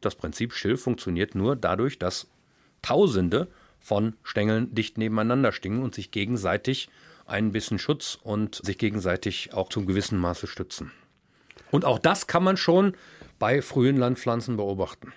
Das 0.00 0.14
Prinzip 0.14 0.54
Schilf 0.54 0.82
funktioniert 0.82 1.34
nur 1.34 1.56
dadurch, 1.56 1.98
dass 1.98 2.28
Tausende 2.82 3.48
von 3.78 4.14
Stängeln 4.22 4.74
dicht 4.74 4.98
nebeneinander 4.98 5.52
stehen 5.52 5.82
und 5.82 5.94
sich 5.94 6.10
gegenseitig 6.10 6.88
ein 7.26 7.52
bisschen 7.52 7.78
Schutz 7.78 8.18
und 8.22 8.54
sich 8.56 8.78
gegenseitig 8.78 9.52
auch 9.54 9.68
zum 9.68 9.86
gewissen 9.86 10.18
Maße 10.18 10.46
stützen. 10.46 10.90
Und 11.70 11.84
auch 11.84 11.98
das 11.98 12.26
kann 12.26 12.42
man 12.42 12.56
schon 12.56 12.94
bei 13.38 13.62
frühen 13.62 13.96
Landpflanzen 13.96 14.56
beobachten. 14.56 15.12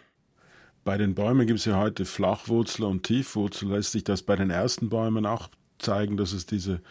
Bei 0.83 0.97
den 0.97 1.15
Bäumen 1.15 1.47
gibt 1.47 1.59
es 1.59 1.65
ja 1.65 1.77
heute 1.77 2.05
Flachwurzel 2.05 2.85
und 2.85 3.03
Tiefwurzel. 3.03 3.69
Lässt 3.69 3.93
sich 3.93 4.03
das 4.03 4.21
bei 4.21 4.35
den 4.35 4.49
ersten 4.49 4.89
Bäumen 4.89 5.25
auch 5.25 5.49
zeigen, 5.79 6.17
dass 6.17 6.33
es 6.33 6.45
diese 6.45 6.81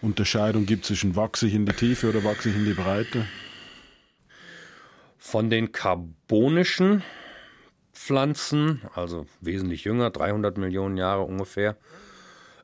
Unterscheidung 0.00 0.66
gibt 0.66 0.86
zwischen 0.86 1.16
wachse 1.16 1.46
ich 1.46 1.54
in 1.54 1.66
die 1.66 1.72
Tiefe 1.72 2.08
oder 2.08 2.24
wachse 2.24 2.48
ich 2.48 2.56
in 2.56 2.64
die 2.64 2.72
Breite? 2.72 3.26
Von 5.24 5.50
den 5.50 5.70
karbonischen 5.70 7.04
Pflanzen, 7.94 8.82
also 8.92 9.24
wesentlich 9.40 9.84
jünger, 9.84 10.10
300 10.10 10.58
Millionen 10.58 10.96
Jahre 10.96 11.22
ungefähr, 11.22 11.76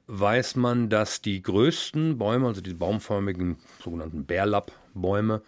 weiß 0.09 0.57
man, 0.57 0.91
dass 0.91 1.23
die 1.23 1.41
größten 1.41 2.19
Bäume, 2.19 2.49
also 2.49 2.61
die 2.61 2.75
baumförmigen 2.75 3.59
sogenannten 3.83 4.27
Bärlappbäume, 4.27 5.41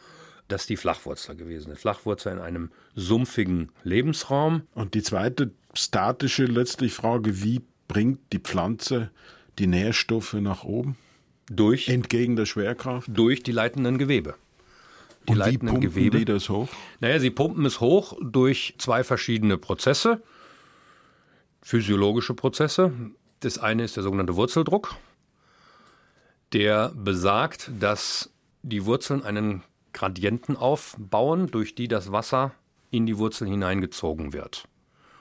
dass 0.47 0.67
die 0.67 0.77
Flachwurzler 0.77 1.35
gewesen 1.35 1.67
sind. 1.67 1.79
Flachwurzler 1.81 2.33
in 2.33 2.39
einem 2.39 2.71
sumpfigen 2.95 3.73
Lebensraum. 3.83 4.63
Und 4.75 4.95
die 4.95 5.03
zweite 5.03 5.51
statische 5.75 6.45
letztlich 6.45 6.93
Frage, 6.93 7.43
wie 7.43 7.61
bringt 7.89 8.21
die 8.33 8.39
Pflanze 8.39 9.11
die 9.59 9.67
Nährstoffe 9.67 10.35
nach 10.35 10.63
oben? 10.63 10.97
Durch, 11.51 11.89
Entgegen 11.89 12.37
der 12.37 12.47
Schwerkraft? 12.47 13.09
durch 13.13 13.43
die 13.43 13.53
leitenden 13.53 13.99
Gewebe. 13.99 14.37
Die 15.29 15.33
Und 15.33 15.37
wie 15.37 15.39
leitenden 15.39 15.69
pumpen 15.75 15.81
Gewebe. 15.81 16.19
die 16.19 16.25
das 16.25 16.49
hoch? 16.49 16.69
Naja, 17.01 17.19
sie 17.21 17.31
pumpen 17.31 17.65
es 17.67 17.81
hoch 17.81 18.17
durch 18.21 18.75
zwei 18.79 19.05
verschiedene 19.05 19.59
Prozesse, 19.59 20.23
physiologische 21.63 22.35
Prozesse. 22.35 22.93
Das 23.41 23.59
eine 23.59 23.85
ist 23.85 23.97
der 23.97 24.03
sogenannte 24.03 24.37
Wurzeldruck, 24.37 24.97
der 26.53 26.91
besagt, 26.95 27.71
dass 27.79 28.31
die 28.63 28.85
Wurzeln 28.85 29.23
einen 29.23 29.63
Gradienten 29.93 30.57
aufbauen, 30.57 31.49
durch 31.49 31.75
die 31.75 31.89
das 31.89 32.13
Wasser 32.13 32.53
in 32.91 33.07
die 33.07 33.19
Wurzeln 33.19 33.51
hineingezogen 33.51 34.33
wird. 34.33 34.65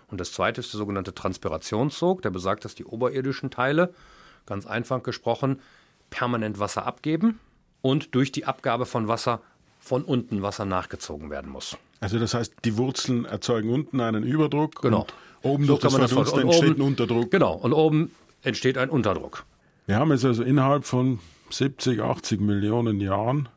Und 0.07 0.19
das 0.19 0.33
zweite 0.33 0.61
ist 0.61 0.73
der 0.73 0.79
sogenannte 0.79 1.13
Transpirationssog, 1.13 2.21
der 2.21 2.31
besagt, 2.31 2.65
dass 2.65 2.75
die 2.75 2.85
oberirdischen 2.85 3.51
Teile, 3.51 3.93
ganz 4.45 4.65
einfach 4.65 5.03
gesprochen, 5.03 5.61
permanent 6.09 6.59
Wasser 6.59 6.85
abgeben 6.85 7.39
und 7.81 8.15
durch 8.15 8.31
die 8.31 8.45
Abgabe 8.45 8.85
von 8.85 9.07
Wasser 9.07 9.41
von 9.79 10.03
unten 10.03 10.41
Wasser 10.41 10.65
nachgezogen 10.65 11.29
werden 11.29 11.51
muss. 11.51 11.77
Also 12.01 12.19
das 12.19 12.33
heißt, 12.33 12.53
die 12.65 12.77
Wurzeln 12.77 13.25
erzeugen 13.25 13.69
unten 13.73 13.99
einen 14.01 14.23
Überdruck 14.23 14.81
Genau. 14.81 15.01
und 15.01 15.13
oben 15.43 15.65
So 15.65 15.73
durch 15.77 15.81
das 15.81 15.95
Verdunsten 15.95 16.41
entsteht 16.43 16.69
oben- 16.71 16.81
ein 16.81 16.87
Unterdruck. 16.87 17.31
Genau, 17.31 17.53
und 17.55 17.73
oben 17.73 18.11
entsteht 18.43 18.77
ein 18.77 18.89
Unterdruck. 18.89 19.45
Wir 19.87 19.97
haben 19.97 20.11
jetzt 20.11 20.25
also 20.25 20.43
innerhalb 20.43 20.85
von 20.85 21.19
70, 21.49 21.99
80 22.01 22.39
Millionen 22.41 23.01
Jahren, 23.01 23.49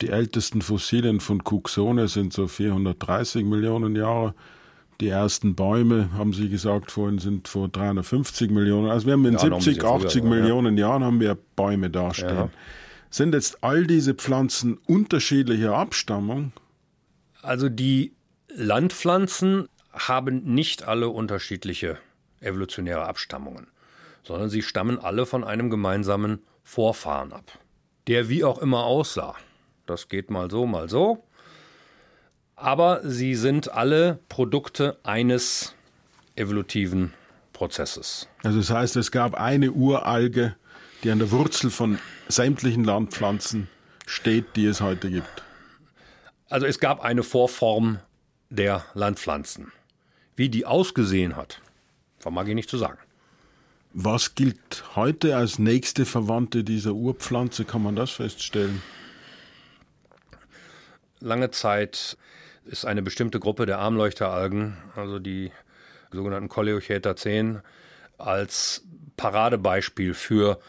die 0.00 0.10
ältesten 0.10 0.62
Fossilien 0.62 1.18
von 1.20 1.42
Cuxone 1.42 2.06
sind 2.08 2.32
so 2.32 2.46
430 2.46 3.44
Millionen 3.44 3.96
Jahre. 3.96 4.34
Die 5.00 5.08
ersten 5.08 5.54
Bäume, 5.54 6.10
haben 6.16 6.32
Sie 6.32 6.48
gesagt 6.48 6.90
vorhin, 6.90 7.18
sind 7.18 7.48
vor 7.48 7.68
350 7.68 8.50
Millionen. 8.50 8.90
Also 8.90 9.06
wir 9.06 9.14
haben 9.14 9.24
in 9.24 9.34
Ja, 9.36 9.46
noch 9.46 9.56
ein 9.56 9.60
70, 9.62 9.76
bisschen 9.82 9.88
früher, 9.98 10.06
80 10.06 10.22
aber, 10.22 10.34
ja. 10.36 10.40
Millionen 10.42 10.76
Jahren 10.76 11.02
haben 11.04 11.20
wir 11.20 11.36
Bäume 11.56 11.88
dastehen. 11.90 12.28
Ja. 12.34 12.50
Sind 13.10 13.34
jetzt 13.34 13.64
all 13.64 13.86
diese 13.86 14.14
Pflanzen 14.14 14.78
unterschiedlicher 14.86 15.74
Abstammung? 15.74 16.52
Also 17.42 17.68
die 17.68 18.14
Landpflanzen 18.48 19.68
haben 19.92 20.44
nicht 20.44 20.82
alle 20.86 21.08
unterschiedliche 21.08 21.98
evolutionäre 22.40 23.06
Abstammungen, 23.06 23.68
sondern 24.22 24.50
sie 24.50 24.62
stammen 24.62 24.98
alle 24.98 25.26
von 25.26 25.44
einem 25.44 25.70
gemeinsamen 25.70 26.40
Vorfahren 26.62 27.32
ab, 27.32 27.58
der 28.06 28.28
wie 28.28 28.44
auch 28.44 28.58
immer 28.58 28.84
aussah. 28.84 29.34
Das 29.86 30.08
geht 30.08 30.30
mal 30.30 30.50
so, 30.50 30.66
mal 30.66 30.88
so. 30.88 31.24
Aber 32.56 33.00
sie 33.04 33.34
sind 33.34 33.72
alle 33.72 34.18
Produkte 34.28 34.98
eines 35.02 35.74
evolutiven 36.36 37.14
Prozesses. 37.52 38.28
Also 38.42 38.58
das 38.58 38.70
heißt, 38.70 38.96
es 38.96 39.10
gab 39.10 39.34
eine 39.34 39.72
Uralge, 39.72 40.56
die 41.02 41.10
an 41.10 41.18
der 41.18 41.30
Wurzel 41.30 41.70
von 41.70 41.98
sämtlichen 42.28 42.84
Landpflanzen 42.84 43.68
steht, 44.06 44.56
die 44.56 44.66
es 44.66 44.80
heute 44.80 45.10
gibt. 45.10 45.42
Also 46.48 46.66
es 46.66 46.80
gab 46.80 47.02
eine 47.02 47.22
Vorform 47.22 48.00
der 48.50 48.84
Landpflanzen. 48.94 49.72
Wie 50.34 50.48
die 50.48 50.66
ausgesehen 50.66 51.36
hat, 51.36 51.60
vermag 52.18 52.46
ich 52.46 52.54
nicht 52.54 52.70
zu 52.70 52.78
sagen. 52.78 52.98
Was 53.92 54.34
gilt 54.34 54.84
heute 54.94 55.36
als 55.36 55.58
nächste 55.58 56.04
Verwandte 56.04 56.62
dieser 56.62 56.92
Urpflanze? 56.92 57.64
Kann 57.64 57.82
man 57.82 57.96
das 57.96 58.10
feststellen? 58.10 58.82
Lange 61.20 61.50
Zeit 61.50 62.16
ist 62.64 62.84
eine 62.84 63.02
bestimmte 63.02 63.40
Gruppe 63.40 63.66
der 63.66 63.78
Armleuchteralgen, 63.78 64.76
also 64.94 65.18
die 65.18 65.50
sogenannten 66.12 66.48
Coleochaeta 66.48 67.16
10, 67.16 67.60
als 68.18 68.84
Paradebeispiel 69.16 70.14
für 70.14 70.60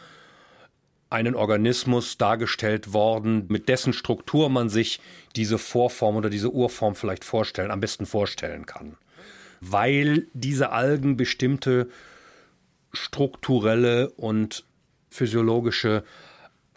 einen 1.10 1.36
Organismus 1.36 2.18
dargestellt 2.18 2.94
worden, 2.94 3.46
mit 3.50 3.68
dessen 3.68 3.94
Struktur 3.94 4.50
man 4.50 4.70
sich 4.70 5.00
diese 5.36 5.58
Vorform 5.58 6.16
oder 6.16 6.30
diese 6.30 6.52
Urform 6.52 6.96
vielleicht 6.96 7.26
vorstellen, 7.26 7.72
am 7.72 7.80
besten 7.80 8.06
vorstellen 8.06 8.66
kann. 8.66 8.96
Weil 9.60 10.28
diese 10.34 10.72
Algen 10.72 11.18
bestimmte 11.18 11.90
strukturelle 12.94 14.10
und 14.12 14.66
physiologische 15.10 16.04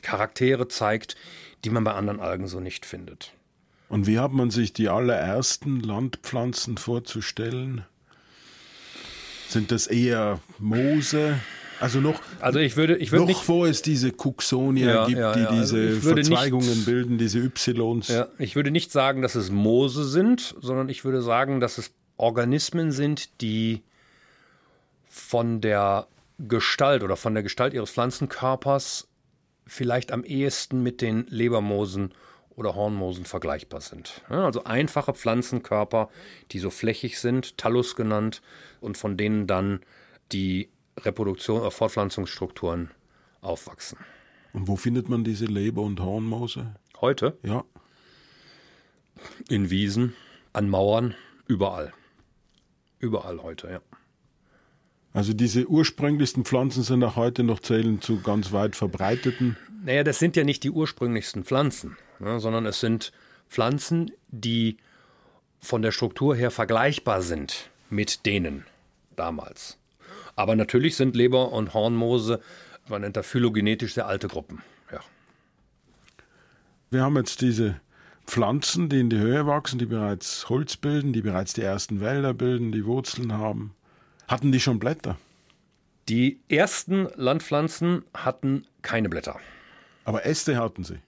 Charaktere 0.01 0.69
zeigt, 0.69 1.17
die 1.65 1.71
man 1.71 1.85
bei 1.85 1.93
anderen 1.93 2.21
Algen 2.21 2.49
so 2.49 2.61
nicht 2.61 2.87
findet. 2.87 3.33
Und 3.89 4.07
wie 4.07 4.19
hat 4.19 4.33
man 4.33 4.51
sich 4.51 4.73
die 4.73 4.89
allerersten 4.89 5.81
Landpflanzen 5.81 6.79
vorzustellen? 6.79 7.85
Sind 9.49 9.71
das 9.71 9.87
eher 9.87 10.41
Moose? 10.59 11.39
Also 11.83 12.01
noch, 12.01 12.21
Also 12.41 12.59
ich 12.61 12.77
würde, 12.77 12.97
ich 12.97 13.13
würde 13.13 13.23
noch 13.23 13.29
nicht, 13.29 13.43
vor 13.43 13.67
es 13.67 13.83
diese 13.83 14.13
Cuxonia 14.13 14.87
Ja, 14.95 15.07
gibt, 15.07 15.19
ja, 15.19 15.33
die 15.35 15.41
ja. 15.41 15.49
Also 15.49 15.77
diese 15.77 15.97
ich 15.99 16.05
würde 16.05 16.21
nicht- 16.21 16.29
Verzweigungen 16.31 16.85
bilden, 16.85 17.19
diese 17.19 17.39
Ys. 17.41 18.13
ich 18.39 18.57
würde 18.57 18.71
nicht 18.71 18.91
sagen, 18.93 19.21
dass 19.23 19.35
es 19.35 19.51
Moose 19.51 20.05
sind, 20.09 20.55
sondern 20.61 20.89
ich 20.89 21.05
würde 21.05 21.23
sagen, 21.23 21.61
dass 21.61 21.79
es 21.79 21.91
Organismen 22.17 22.93
sind, 22.93 23.41
die 23.43 23.83
von 25.09 25.61
der 25.61 26.07
Gestalt 26.39 27.03
oder 27.03 27.17
von 27.17 27.35
der 27.35 27.43
Gestalt 27.43 27.75
ihres 27.75 27.91
Pflanzenkörpers 27.91 29.09
vielleicht 29.67 30.13
am 30.13 30.25
ehesten 30.25 30.83
mit 30.83 31.01
den 31.01 31.27
Lebermoosen 31.29 32.13
oder 32.57 32.75
Hornmoosen 32.75 33.25
vergleichbar 33.25 33.81
sind. 33.81 34.21
Also 34.29 34.65
einfache 34.65 35.15
Pflanzenkörper, 35.15 36.11
die 36.51 36.59
so 36.59 36.71
flächig 36.71 37.19
sind, 37.19 37.57
Thallus 37.59 37.97
genannt, 37.97 38.43
und 38.81 38.99
von 38.99 39.17
denen 39.17 39.47
dann 39.47 39.81
die 40.33 40.69
Reproduktion 40.99 41.61
oder 41.61 41.71
Fortpflanzungsstrukturen 41.71 42.91
aufwachsen. 43.41 43.99
Und 44.53 44.69
wo 44.69 44.77
findet 44.77 45.09
man 45.09 45.25
diese 45.25 45.47
Leber- 45.47 45.83
und 45.83 46.01
Hornmoose? 46.01 46.75
Heute 47.01 47.37
Ja, 47.43 47.65
in 49.49 49.71
Wiesen, 49.71 50.15
an 50.53 50.69
Mauern, 50.69 51.15
überall. 51.47 51.93
Überall 52.99 53.43
heute, 53.43 53.69
ja. 53.69 53.81
also 55.13 55.33
diese 55.33 55.67
ursprünglichsten 55.67 56.45
Pflanzen 56.45 56.85
sind 56.85 57.03
auch 57.03 57.17
heute 57.17 57.43
noch 57.43 57.61
zählen 57.61 58.01
zu 58.01 58.21
ganz 58.23 58.53
weit 58.53 58.77
verbreiteten. 58.77 59.57
Naja, 59.85 60.05
das 60.05 60.21
sind 60.21 60.37
ja 60.37 60.45
nicht 60.45 60.63
die 60.63 60.71
ursprünglichsten 60.71 61.45
Pflanzen, 61.45 61.97
ne, 62.21 62.39
sondern 62.39 62.65
es 62.67 62.79
sind 62.79 63.13
Pflanzen, 63.49 64.13
die 64.29 64.77
von 65.61 65.83
der 65.83 65.91
Struktur 65.91 66.37
her 66.37 66.51
vergleichbar 66.51 67.23
sind 67.23 67.71
mit 67.91 68.25
denen 68.25 68.65
damals. 69.17 69.79
Aber 70.37 70.57
natürlich 70.57 70.97
sind 70.97 71.17
Leber- 71.17 71.53
und 71.53 71.75
Hornmoose, 71.75 72.41
man 72.89 73.03
nennt 73.03 73.17
das 73.17 73.27
phylogenetisch 73.27 73.95
sehr 73.95 74.07
alte 74.07 74.29
Gruppen. 74.29 74.63
Ja. 74.91 75.01
Wir 76.91 77.03
haben 77.03 77.17
jetzt 77.17 77.41
diese 77.41 77.81
Pflanzen, 78.27 78.89
die 78.89 79.01
in 79.01 79.11
die 79.11 79.19
Höhe 79.19 79.47
wachsen, 79.47 79.79
die 79.79 79.87
bereits 79.87 80.49
Holz 80.49 80.77
bilden, 80.77 81.13
die 81.13 81.23
bereits 81.23 81.53
die 81.53 81.63
ersten 81.63 82.01
Wälder 82.01 82.35
bilden, 82.35 82.73
die 82.73 82.87
Wurzeln 82.87 83.33
haben. 83.33 83.75
Hatten 84.29 84.53
die 84.53 84.61
schon 84.61 84.79
Blätter? 84.79 85.19
Die 86.09 86.41
ersten 86.49 87.09
Landpflanzen 87.15 88.05
hatten 88.15 88.67
keine 88.83 89.09
Blätter. 89.09 89.39
Aber 90.05 90.27
Äste 90.27 90.57
hatten 90.57 90.85
sie. 90.85 90.99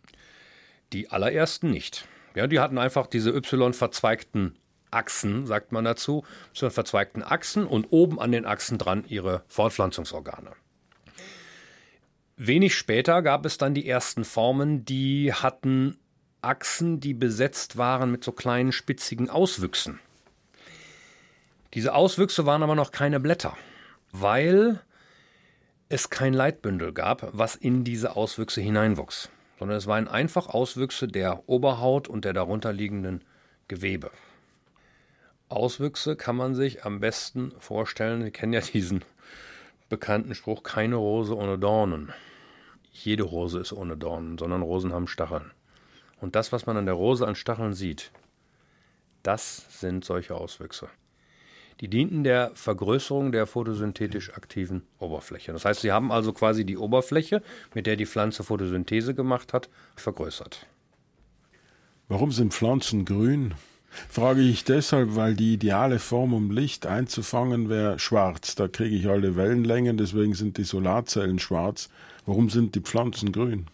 Die 0.93 1.11
allerersten 1.11 1.71
nicht. 1.71 2.07
Ja, 2.35 2.47
die 2.47 2.61
hatten 2.61 2.79
einfach 2.79 3.07
diese 3.07 3.31
Y-verzweigten 3.31 4.57
Achsen, 4.95 5.47
sagt 5.47 5.73
man 5.73 5.85
dazu, 5.85 6.25
Y-verzweigten 6.55 7.23
Achsen 7.23 7.67
und 7.67 7.87
oben 7.91 8.21
an 8.21 8.33
den 8.33 8.47
Achsen 8.47 8.79
dran 8.79 9.05
ihre 9.07 9.43
Fortpflanzungsorgane. 9.49 10.53
Wenig 12.37 12.75
später 12.75 13.23
gab 13.23 13.47
es 13.47 13.59
dann 13.59 13.75
die 13.75 13.89
ersten 13.89 14.25
Formen, 14.25 14.85
die 14.85 15.33
hatten 15.33 15.99
Achsen, 16.43 17.01
die 17.01 17.15
besetzt 17.15 17.77
waren 17.77 18.11
mit 18.11 18.25
so 18.25 18.33
kleinen 18.33 18.73
spitzigen 18.73 19.31
Auswüchsen. 19.31 20.01
Diese 21.75 21.95
Auswüchse 21.95 22.47
waren 22.47 22.63
aber 22.63 22.75
noch 22.75 22.93
keine 22.93 23.19
Blätter, 23.19 23.57
weil 24.13 24.81
es 25.89 26.11
kein 26.11 26.35
Leitbündel 26.35 26.93
gab, 26.93 27.29
was 27.33 27.57
in 27.57 27.85
diese 27.85 28.17
Auswüchse 28.17 28.61
hineinwuchs, 28.61 29.29
sondern 29.59 29.79
es 29.79 29.87
waren 29.87 30.09
einfach 30.09 30.49
Auswüchse 30.49 31.09
der 31.09 31.49
Oberhaut 31.49 32.09
und 32.09 32.25
der 32.25 32.33
darunterliegenden 32.33 33.25
Gewebe. 33.69 34.11
Auswüchse 35.49 36.17
kann 36.17 36.37
man 36.37 36.55
sich 36.55 36.85
am 36.85 37.01
besten 37.01 37.53
vorstellen, 37.59 38.23
Sie 38.23 38.31
kennen 38.31 38.53
ja 38.53 38.61
diesen 38.61 39.05
bekannten 39.89 40.35
Spruch, 40.35 40.63
keine 40.63 40.97
Rose 40.97 41.37
ohne 41.37 41.59
Dornen. 41.59 42.13
jede 42.93 43.25
Rose 43.25 43.59
ist 43.59 43.73
ohne 43.73 43.97
Dornen, 43.97 44.39
sondern 44.39 44.63
Rosen 44.63 44.93
haben 44.93 45.09
Stacheln. 45.09 45.51
Und 46.21 46.37
das, 46.37 46.53
was 46.53 46.67
man 46.67 46.77
an 46.77 46.87
der 46.87 46.95
Rose 46.95 47.27
an 47.27 47.35
Stacheln 47.35 47.75
sieht, 47.75 48.13
das 49.23 49.81
sind 49.81 50.05
solche 50.05 50.35
Auswüchse. 50.35 50.89
Die 51.81 51.89
dienten 51.89 52.23
der 52.23 52.53
Vergrößerung 52.55 53.33
der 53.33 53.47
photosynthetisch 53.47 54.33
aktiven 54.35 54.87
Oberfläche. 55.01 55.53
Das 55.53 55.65
heißt, 55.65 55.81
sie 55.81 55.91
haben 55.91 56.13
also 56.13 56.33
quasi 56.33 56.65
die 56.65 56.79
Oberfläche, 56.79 57.43
mit 57.75 57.87
der 57.87 57.97
die 57.97 58.07
Pflanze 58.07 58.45
Photosynthese 58.45 59.15
gemacht 59.15 59.53
hat, 59.53 59.69
vergrößert. 59.97 60.67
Warum 62.09 62.31
sind 62.31 62.55
Pflanzen 62.55 63.05
grün? 63.05 63.55
Frage 64.09 64.41
ich 64.41 64.65
deshalb, 64.65 65.17
weil 65.17 65.35
die 65.35 65.55
ideale 65.55 65.99
Form, 65.99 66.35
um 66.35 66.51
Licht 66.51 66.87
einzufangen, 66.87 67.69
wäre 67.69 67.99
schwarz. 67.99 68.55
Da 68.55 68.69
kriege 68.69 68.97
ich 68.97 69.09
alle 69.09 69.37
Wellenlängen, 69.37 69.97
deswegen 69.97 70.35
sind 70.35 70.59
die 70.59 70.65
Solarzellen 70.65 71.39
schwarz. 71.39 71.89
Warum 72.27 72.51
sind 72.51 72.75
die 72.75 72.81
Pflanzen 72.81 73.33
grün? 73.33 73.67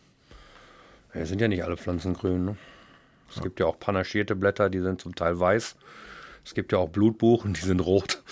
Ja, 1.14 1.26
sind 1.26 1.40
ja 1.40 1.48
nicht 1.48 1.64
alle 1.64 1.76
Pflanzen 1.76 2.14
grün. 2.14 2.44
Ne? 2.44 2.56
Es 3.30 3.37
ja. 3.37 3.42
gibt 3.42 3.61
ja 3.61 3.66
auch 3.66 3.78
panaschierte 3.78 4.37
Blätter, 4.37 4.70
die 4.70 4.80
sind 4.80 5.00
zum 5.00 5.14
Teil 5.14 5.38
weiß. 5.38 5.76
Es 6.44 6.54
gibt 6.54 6.72
ja 6.72 6.78
auch 6.78 6.88
Blutbuchen, 6.88 7.54
die 7.54 7.61
sind 7.61 7.80
rot. 7.80 8.22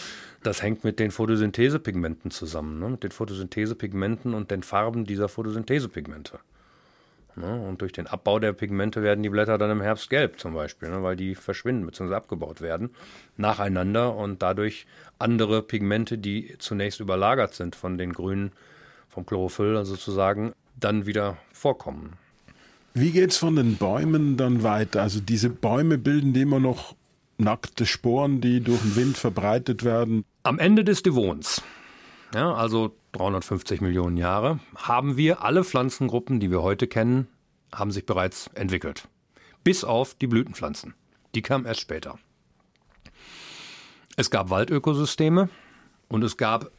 Das 0.43 0.63
hängt 0.63 0.85
mit 0.85 0.99
den 0.99 1.11
Photosynthesepigmenten 1.11 2.31
zusammen, 2.31 2.79
ne? 2.79 2.91
mit 2.91 3.03
den 3.03 3.11
Photosynthesepigmenten 3.11 4.35
und 4.35 4.51
den 4.51 4.63
Farben 4.63 5.05
dieser 5.05 5.29
Photosynthesepigmente. 5.29 6.39
Ne? 7.39 7.61
Und 7.69 7.81
durch 7.81 7.93
den 7.93 8.07
Abbau 8.07 8.39
der 8.39 8.53
Pigmente 8.53 9.03
werden 9.03 9.23
die 9.23 9.29
Blätter 9.29 9.59
dann 9.59 9.71
im 9.71 9.81
Herbst 9.81 10.11
gelb 10.11 10.39
zum 10.39 10.55
Beispiel, 10.55 10.91
ne? 10.91 11.03
weil 11.03 11.17
die 11.17 11.35
verschwinden 11.35 11.87
bzw. 11.87 12.15
abgebaut 12.15 12.61
werden 12.61 12.91
nacheinander 13.37 14.15
und 14.15 14.43
dadurch 14.43 14.87
andere 15.19 15.63
Pigmente, 15.63 16.19
die 16.19 16.57
zunächst 16.59 17.01
überlagert 17.01 17.55
sind 17.55 17.75
von 17.77 17.97
den 17.97 18.13
grünen, 18.13 18.53
vom 19.09 19.25
Chlorophyll 19.25 19.85
sozusagen, 19.85 20.53
dann 20.79 21.07
wieder 21.07 21.39
vorkommen. 21.53 22.15
Wie 22.95 23.13
geht 23.13 23.31
es 23.31 23.37
von 23.37 23.57
den 23.57 23.77
Bäumen 23.77 24.37
dann 24.37 24.63
weiter? 24.63 25.03
Also 25.03 25.21
diese 25.21 25.51
Bäume 25.51 25.99
bilden 25.99 26.35
immer 26.35 26.61
noch 26.61 26.95
nackte 27.39 27.87
Sporen, 27.87 28.41
die 28.41 28.61
durch 28.61 28.81
den 28.81 28.97
Wind 28.97 29.17
verbreitet 29.17 29.85
werden. 29.85 30.25
Am 30.43 30.59
Ende 30.59 30.85
des 30.85 31.03
Devons, 31.03 31.63
ja, 32.35 32.53
also 32.53 32.97
350 33.13 33.81
Millionen 33.81 34.17
Jahre, 34.17 34.61
haben 34.77 35.17
wir 35.17 35.43
alle 35.43 35.65
Pflanzengruppen, 35.65 36.41
die 36.41 36.51
wir 36.51 36.63
heute 36.63 36.87
kennen, 36.87 37.29
haben 37.73 37.91
sich 37.91 38.07
bereits 38.07 38.49
entwickelt. 38.55 39.09
Bis 39.65 39.85
auf 39.85 40.15
die 40.15 40.27
Blütenpflanzen. 40.27 40.95
Die 41.35 41.43
kamen 41.43 41.67
erst 41.67 41.81
später. 41.81 42.19
Es 44.17 44.31
gab 44.31 44.51
Waldökosysteme 44.51 45.49
und 46.09 46.25
es 46.25 46.37
gab 46.37 46.71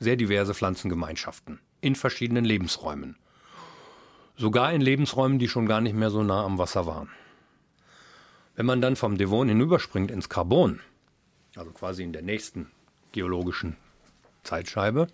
sehr 0.00 0.16
diverse 0.16 0.54
Pflanzengemeinschaften 0.54 1.60
in 1.80 1.94
verschiedenen 1.94 2.44
Lebensräumen. 2.44 3.16
Sogar 4.36 4.72
in 4.72 4.80
Lebensräumen, 4.80 5.38
die 5.38 5.48
schon 5.48 5.66
gar 5.66 5.80
nicht 5.80 5.94
mehr 5.94 6.10
so 6.10 6.22
nah 6.22 6.44
am 6.44 6.58
Wasser 6.58 6.86
waren. 6.86 7.08
Wenn 8.54 8.66
man 8.66 8.80
dann 8.80 8.96
vom 8.96 9.18
Devon 9.18 9.48
hinüberspringt 9.48 10.10
ins 10.10 10.28
Carbon, 10.28 10.80
also 11.56 11.70
quasi 11.70 12.02
in 12.02 12.12
der 12.12 12.22
nächsten 12.22 12.70
geologischen 13.12 13.76
Zeitscheibe, 14.48 15.08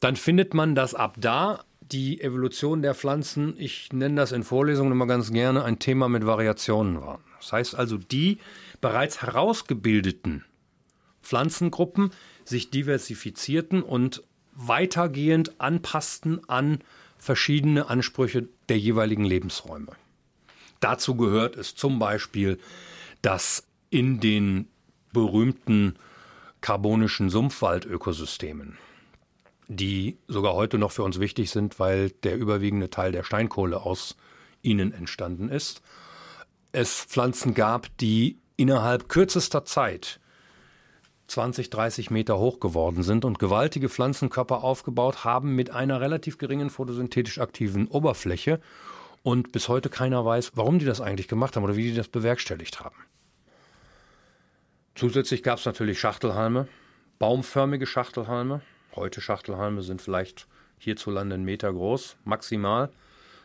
dann 0.00 0.16
findet 0.16 0.54
man, 0.54 0.74
dass 0.74 0.94
ab 0.94 1.16
da 1.18 1.64
die 1.80 2.20
Evolution 2.20 2.82
der 2.82 2.94
Pflanzen, 2.94 3.54
ich 3.58 3.92
nenne 3.92 4.16
das 4.16 4.32
in 4.32 4.42
Vorlesungen 4.42 4.92
immer 4.92 5.06
ganz 5.06 5.32
gerne, 5.32 5.64
ein 5.64 5.78
Thema 5.78 6.08
mit 6.08 6.26
Variationen 6.26 7.00
war. 7.00 7.20
Das 7.40 7.52
heißt 7.52 7.74
also, 7.74 7.96
die 7.96 8.38
bereits 8.80 9.22
herausgebildeten 9.22 10.44
Pflanzengruppen 11.22 12.10
sich 12.44 12.70
diversifizierten 12.70 13.82
und 13.82 14.22
weitergehend 14.54 15.60
anpassten 15.60 16.40
an 16.48 16.78
verschiedene 17.18 17.88
Ansprüche 17.88 18.48
der 18.68 18.78
jeweiligen 18.78 19.24
Lebensräume. 19.24 19.92
Dazu 20.80 21.16
gehört 21.16 21.56
es 21.56 21.74
zum 21.74 21.98
Beispiel, 21.98 22.58
dass 23.22 23.66
in 23.90 24.20
den 24.20 24.68
berühmten 25.12 25.96
karbonischen 26.60 27.30
Sumpfwaldökosystemen, 27.30 28.78
die 29.68 30.18
sogar 30.28 30.54
heute 30.54 30.78
noch 30.78 30.92
für 30.92 31.02
uns 31.02 31.20
wichtig 31.20 31.50
sind, 31.50 31.78
weil 31.78 32.10
der 32.10 32.36
überwiegende 32.36 32.90
Teil 32.90 33.12
der 33.12 33.24
Steinkohle 33.24 33.80
aus 33.80 34.16
ihnen 34.62 34.92
entstanden 34.92 35.48
ist, 35.48 35.82
es 36.72 37.04
Pflanzen 37.04 37.54
gab, 37.54 37.96
die 37.98 38.38
innerhalb 38.56 39.08
kürzester 39.08 39.64
Zeit 39.64 40.20
20, 41.28 41.68
30 41.70 42.10
Meter 42.10 42.38
hoch 42.38 42.58
geworden 42.58 43.02
sind 43.02 43.24
und 43.24 43.38
gewaltige 43.38 43.88
Pflanzenkörper 43.88 44.64
aufgebaut 44.64 45.24
haben 45.24 45.54
mit 45.54 45.70
einer 45.70 46.00
relativ 46.00 46.38
geringen 46.38 46.70
photosynthetisch 46.70 47.38
aktiven 47.38 47.86
Oberfläche 47.86 48.60
und 49.22 49.52
bis 49.52 49.68
heute 49.68 49.90
keiner 49.90 50.24
weiß, 50.24 50.52
warum 50.54 50.78
die 50.78 50.86
das 50.86 51.00
eigentlich 51.00 51.28
gemacht 51.28 51.56
haben 51.56 51.64
oder 51.64 51.76
wie 51.76 51.90
die 51.90 51.94
das 51.94 52.08
bewerkstelligt 52.08 52.80
haben. 52.80 52.96
Zusätzlich 54.98 55.44
gab 55.44 55.60
es 55.60 55.64
natürlich 55.64 56.00
Schachtelhalme, 56.00 56.66
baumförmige 57.20 57.86
Schachtelhalme. 57.86 58.62
Heute 58.96 59.20
Schachtelhalme 59.20 59.82
sind 59.82 60.02
vielleicht 60.02 60.48
hierzulande 60.76 61.36
einen 61.36 61.44
Meter 61.44 61.72
groß, 61.72 62.16
maximal. 62.24 62.90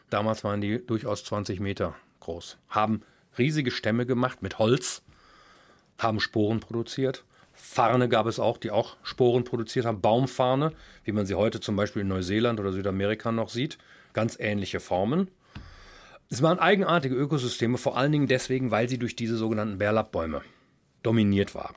Damals 0.09 0.43
waren 0.43 0.61
die 0.61 0.83
durchaus 0.83 1.23
20 1.25 1.59
Meter 1.59 1.93
groß. 2.21 2.57
Haben 2.69 3.03
riesige 3.37 3.69
Stämme 3.69 4.07
gemacht 4.07 4.41
mit 4.41 4.57
Holz, 4.57 5.03
haben 5.99 6.19
Sporen 6.19 6.59
produziert. 6.59 7.23
Farne 7.53 8.09
gab 8.09 8.25
es 8.25 8.39
auch, 8.39 8.57
die 8.57 8.71
auch 8.71 8.97
Sporen 9.03 9.43
produziert 9.43 9.85
haben. 9.85 10.01
Baumfarne, 10.01 10.71
wie 11.03 11.11
man 11.11 11.27
sie 11.27 11.35
heute 11.35 11.59
zum 11.59 11.75
Beispiel 11.75 12.01
in 12.01 12.07
Neuseeland 12.07 12.59
oder 12.59 12.71
Südamerika 12.71 13.31
noch 13.31 13.49
sieht. 13.49 13.77
Ganz 14.13 14.39
ähnliche 14.39 14.79
Formen. 14.79 15.27
Es 16.31 16.41
waren 16.41 16.57
eigenartige 16.57 17.13
Ökosysteme, 17.13 17.77
vor 17.77 17.95
allen 17.95 18.11
Dingen 18.11 18.27
deswegen, 18.27 18.71
weil 18.71 18.89
sie 18.89 18.97
durch 18.97 19.15
diese 19.15 19.37
sogenannten 19.37 19.77
Bärlappbäume 19.77 20.41
dominiert 21.03 21.53
waren. 21.53 21.75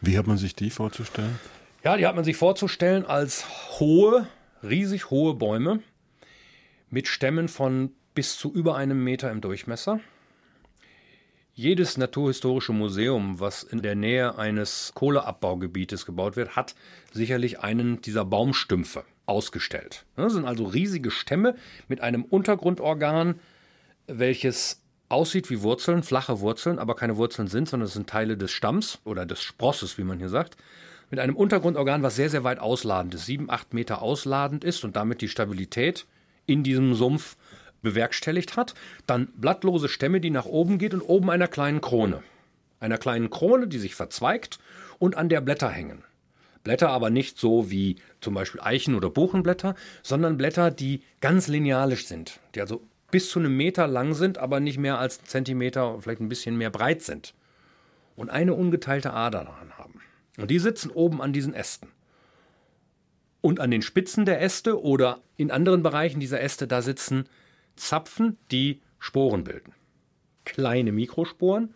Wie 0.00 0.18
hat 0.18 0.26
man 0.26 0.38
sich 0.38 0.54
die 0.54 0.70
vorzustellen? 0.70 1.38
Ja, 1.84 1.96
die 1.96 2.06
hat 2.06 2.14
man 2.14 2.24
sich 2.24 2.36
vorzustellen 2.36 3.04
als 3.04 3.44
hohe, 3.78 4.26
riesig 4.62 5.10
hohe 5.10 5.34
Bäume 5.34 5.80
mit 6.90 7.08
Stämmen 7.08 7.48
von 7.48 7.92
bis 8.14 8.36
zu 8.36 8.52
über 8.52 8.76
einem 8.76 9.02
Meter 9.02 9.30
im 9.30 9.40
Durchmesser. 9.40 10.00
Jedes 11.54 11.98
naturhistorische 11.98 12.72
Museum, 12.72 13.38
was 13.38 13.62
in 13.62 13.82
der 13.82 13.94
Nähe 13.94 14.38
eines 14.38 14.92
Kohleabbaugebietes 14.94 16.06
gebaut 16.06 16.36
wird, 16.36 16.56
hat 16.56 16.74
sicherlich 17.12 17.60
einen 17.60 18.00
dieser 18.00 18.24
Baumstümpfe 18.24 19.04
ausgestellt. 19.26 20.06
Das 20.16 20.32
sind 20.32 20.46
also 20.46 20.64
riesige 20.64 21.10
Stämme 21.10 21.56
mit 21.88 22.00
einem 22.00 22.24
Untergrundorgan, 22.24 23.38
welches 24.06 24.82
aussieht 25.12 25.50
wie 25.50 25.62
Wurzeln, 25.62 26.02
flache 26.02 26.40
Wurzeln, 26.40 26.78
aber 26.78 26.96
keine 26.96 27.16
Wurzeln 27.16 27.48
sind, 27.48 27.68
sondern 27.68 27.86
es 27.86 27.94
sind 27.94 28.08
Teile 28.08 28.36
des 28.36 28.50
Stamms 28.50 28.98
oder 29.04 29.26
des 29.26 29.42
Sprosses, 29.42 29.98
wie 29.98 30.04
man 30.04 30.18
hier 30.18 30.28
sagt, 30.28 30.56
mit 31.10 31.20
einem 31.20 31.36
Untergrundorgan, 31.36 32.02
was 32.02 32.16
sehr, 32.16 32.30
sehr 32.30 32.42
weit 32.42 32.58
ausladend 32.58 33.14
ist, 33.14 33.26
sieben, 33.26 33.50
acht 33.50 33.74
Meter 33.74 34.00
ausladend 34.00 34.64
ist 34.64 34.82
und 34.82 34.96
damit 34.96 35.20
die 35.20 35.28
Stabilität 35.28 36.06
in 36.46 36.62
diesem 36.62 36.94
Sumpf 36.94 37.36
bewerkstelligt 37.82 38.56
hat. 38.56 38.74
Dann 39.06 39.28
blattlose 39.36 39.88
Stämme, 39.88 40.20
die 40.20 40.30
nach 40.30 40.46
oben 40.46 40.78
geht 40.78 40.94
und 40.94 41.02
oben 41.02 41.30
einer 41.30 41.48
kleinen 41.48 41.82
Krone. 41.82 42.22
Einer 42.80 42.98
kleinen 42.98 43.28
Krone, 43.28 43.68
die 43.68 43.78
sich 43.78 43.94
verzweigt 43.94 44.58
und 44.98 45.16
an 45.16 45.28
der 45.28 45.40
Blätter 45.40 45.68
hängen. 45.68 46.02
Blätter 46.64 46.90
aber 46.90 47.10
nicht 47.10 47.38
so 47.38 47.70
wie 47.70 47.96
zum 48.20 48.34
Beispiel 48.34 48.60
Eichen- 48.60 48.94
oder 48.94 49.10
Buchenblätter, 49.10 49.74
sondern 50.02 50.38
Blätter, 50.38 50.70
die 50.70 51.02
ganz 51.20 51.48
linealisch 51.48 52.06
sind, 52.06 52.40
die 52.54 52.60
also 52.60 52.80
bis 53.12 53.30
zu 53.30 53.38
einem 53.38 53.56
Meter 53.56 53.86
lang 53.86 54.14
sind, 54.14 54.38
aber 54.38 54.58
nicht 54.58 54.78
mehr 54.78 54.98
als 54.98 55.18
einen 55.18 55.28
Zentimeter, 55.28 56.00
vielleicht 56.00 56.20
ein 56.20 56.28
bisschen 56.28 56.56
mehr 56.56 56.70
breit 56.70 57.02
sind. 57.02 57.34
Und 58.16 58.30
eine 58.30 58.54
ungeteilte 58.54 59.12
Ader 59.12 59.44
daran 59.44 59.78
haben. 59.78 60.00
Und 60.38 60.50
die 60.50 60.58
sitzen 60.58 60.90
oben 60.90 61.22
an 61.22 61.32
diesen 61.32 61.54
Ästen. 61.54 61.88
Und 63.40 63.60
an 63.60 63.70
den 63.70 63.82
Spitzen 63.82 64.24
der 64.24 64.40
Äste 64.40 64.82
oder 64.82 65.20
in 65.36 65.50
anderen 65.50 65.82
Bereichen 65.82 66.20
dieser 66.20 66.40
Äste, 66.40 66.66
da 66.66 66.82
sitzen 66.82 67.28
Zapfen, 67.76 68.38
die 68.50 68.80
Sporen 68.98 69.44
bilden. 69.44 69.74
Kleine 70.44 70.92
Mikrosporen 70.92 71.74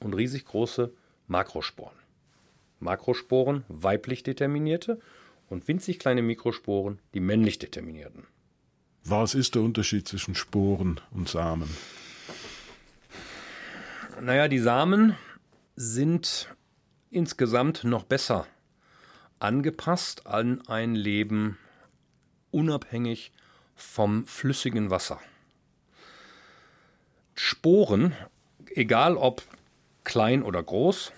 und 0.00 0.14
riesig 0.14 0.44
große 0.44 0.92
Makrosporen. 1.26 1.96
Makrosporen 2.80 3.64
weiblich 3.68 4.22
determinierte 4.22 5.00
und 5.48 5.68
winzig 5.68 5.98
kleine 5.98 6.22
Mikrosporen 6.22 6.98
die 7.14 7.20
männlich 7.20 7.58
determinierten. 7.58 8.26
Was 9.08 9.34
ist 9.34 9.54
der 9.54 9.62
Unterschied 9.62 10.08
zwischen 10.08 10.34
Sporen 10.34 11.00
und 11.12 11.28
Samen? 11.28 11.68
Naja, 14.20 14.48
die 14.48 14.58
Samen 14.58 15.14
sind 15.76 16.48
insgesamt 17.10 17.84
noch 17.84 18.02
besser 18.02 18.48
angepasst 19.38 20.26
an 20.26 20.66
ein 20.66 20.96
Leben 20.96 21.56
unabhängig 22.50 23.30
vom 23.76 24.26
flüssigen 24.26 24.90
Wasser. 24.90 25.20
Sporen, 27.36 28.12
egal 28.74 29.16
ob 29.16 29.42
klein 30.02 30.42
oder 30.42 30.62
groß, 30.62 31.12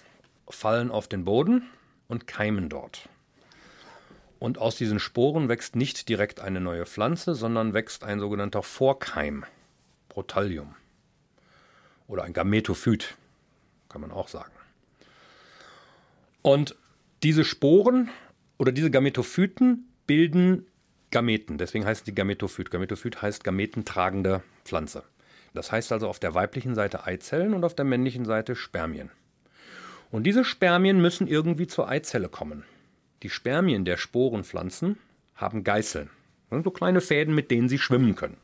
fallen 0.50 0.90
auf 0.90 1.08
den 1.08 1.24
Boden 1.24 1.62
und 2.06 2.26
keimen 2.26 2.68
dort. 2.68 3.08
Und 4.38 4.58
aus 4.58 4.76
diesen 4.76 5.00
Sporen 5.00 5.48
wächst 5.48 5.74
nicht 5.74 6.08
direkt 6.08 6.40
eine 6.40 6.60
neue 6.60 6.86
Pflanze, 6.86 7.34
sondern 7.34 7.74
wächst 7.74 8.04
ein 8.04 8.20
sogenannter 8.20 8.62
Vorkeim, 8.62 9.44
Protallium. 10.08 10.76
Oder 12.06 12.22
ein 12.22 12.32
Gametophyt, 12.32 13.16
kann 13.88 14.00
man 14.00 14.12
auch 14.12 14.28
sagen. 14.28 14.52
Und 16.42 16.76
diese 17.22 17.44
Sporen 17.44 18.10
oder 18.58 18.72
diese 18.72 18.90
Gametophyten 18.90 19.88
bilden 20.06 20.66
Gameten. 21.10 21.58
Deswegen 21.58 21.84
heißen 21.84 22.04
die 22.04 22.14
Gametophyt. 22.14 22.70
Gametophyt 22.70 23.20
heißt 23.20 23.42
gametentragende 23.44 24.42
Pflanze. 24.64 25.02
Das 25.54 25.72
heißt 25.72 25.90
also 25.92 26.08
auf 26.08 26.18
der 26.18 26.34
weiblichen 26.34 26.74
Seite 26.74 27.04
Eizellen 27.04 27.54
und 27.54 27.64
auf 27.64 27.74
der 27.74 27.84
männlichen 27.84 28.24
Seite 28.24 28.54
Spermien. 28.54 29.10
Und 30.10 30.24
diese 30.24 30.44
Spermien 30.44 31.00
müssen 31.00 31.26
irgendwie 31.26 31.66
zur 31.66 31.88
Eizelle 31.88 32.28
kommen. 32.28 32.64
Die 33.22 33.30
Spermien 33.30 33.84
der 33.84 33.96
Sporenpflanzen 33.96 34.98
haben 35.34 35.64
Geißeln. 35.64 36.10
So 36.50 36.70
kleine 36.70 37.00
Fäden, 37.00 37.34
mit 37.34 37.50
denen 37.50 37.68
sie 37.68 37.78
schwimmen 37.78 38.14
können. 38.14 38.36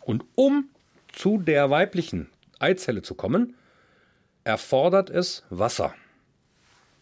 Und 0.00 0.24
um 0.34 0.68
zu 1.12 1.38
der 1.38 1.70
weiblichen 1.70 2.28
Eizelle 2.58 3.02
zu 3.02 3.14
kommen, 3.14 3.54
erfordert 4.44 5.10
es 5.10 5.44
Wasser. 5.50 5.94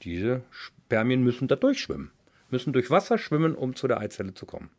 Diese 0.03 0.43
Spermien 0.51 1.23
müssen 1.23 1.49
da 1.49 1.57
durchschwimmen, 1.57 2.11
müssen 2.51 2.73
durch 2.73 2.91
Wasser 2.91 3.19
schwimmen, 3.19 3.55
um 3.55 3.75
zu 3.77 3.89
der 3.89 4.01
Eizelle 4.01 4.35
zu 4.35 4.47
kommen. 4.47 4.71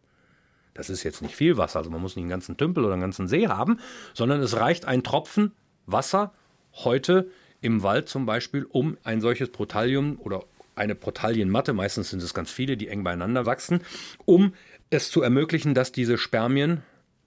Das 0.73 0.89
ist 0.89 1.03
jetzt 1.03 1.21
nicht 1.21 1.36
viel 1.36 1.57
Wasser, 1.57 1.79
also 1.79 1.89
man 1.89 2.01
muss 2.01 2.15
nicht 2.15 2.23
einen 2.23 2.29
ganzen 2.29 2.55
Tümpel 2.55 2.83
oder 2.83 2.93
einen 2.93 3.01
ganzen 3.01 3.27
See 3.27 3.47
haben, 3.47 3.79
sondern 4.13 4.41
es 4.41 4.57
reicht 4.57 4.86
ein 4.86 5.03
Tropfen 5.03 5.53
Wasser 5.86 6.33
heute 6.73 7.29
im 7.62 7.81
Wald 7.83 8.10
zum 8.10 8.25
Beispiel, 8.25 8.65
um 8.69 8.97
ein 9.03 9.21
solches 9.21 9.49
Protallium 9.49 10.19
oder 10.19 10.43
eine 10.78 10.96
Protallienmatte, 10.96 11.74
meistens 11.74 12.10
sind 12.10 12.22
es 12.22 12.34
ganz 12.34 12.52
viele, 12.52 12.78
die 12.78 12.88
eng 12.88 13.04
beieinander 13.04 13.46
wachsen, 13.46 13.82
um 14.26 14.54
es 14.90 15.12
zu 15.12 15.22
ermöglichen, 15.22 15.74
dass 15.74 15.92
diese 15.92 16.18
Spermien 16.18 16.84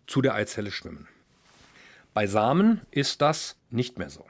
zu 0.07 0.23
der 0.23 0.35
Eizelle 0.35 0.71
schwimmen. 0.71 1.09
Bei 2.15 2.27
Samen 2.27 2.81
ist 2.91 3.23
das 3.23 3.57
nicht 3.71 3.99
mehr 3.99 4.11
so. 4.11 4.25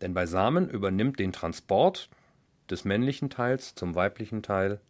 Denn 0.00 0.14
bei 0.14 0.26
Samen 0.26 0.68
übernimmt 0.68 1.18
den 1.18 1.32
Transport 1.32 2.08
des 2.70 2.84
männlichen 2.84 3.30
Teils 3.30 3.74
zum 3.74 3.94
weiblichen 3.94 4.42
Teil 4.42 4.80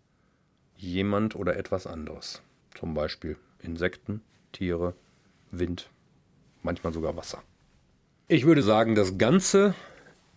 jemand 0.76 1.34
oder 1.34 1.56
etwas 1.56 1.86
anderes. 1.86 2.42
Zum 2.74 2.94
Beispiel 2.94 3.36
Insekten, 3.60 4.22
Tiere, 4.52 4.94
Wind, 5.50 5.88
manchmal 6.62 6.92
sogar 6.92 7.16
Wasser. 7.16 7.42
Ich 8.28 8.44
würde 8.44 8.62
sagen, 8.62 8.94
das 8.94 9.18
ganze 9.18 9.74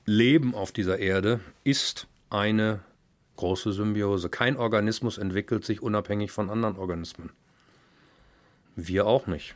Leben 0.06 0.56
auf 0.56 0.72
dieser 0.72 1.00
Erde 1.00 1.40
ist 1.64 2.08
eine 2.30 2.82
große 3.36 3.72
Symbiose. 3.72 4.30
Kein 4.30 4.58
Organismus 4.58 5.18
entwickelt 5.18 5.66
sich 5.66 5.82
unabhängig 5.82 6.32
von 6.32 6.50
anderen 6.50 6.78
Organismen. 6.78 7.32
Wir 8.76 9.06
auch 9.08 9.28
nicht. 9.28 9.56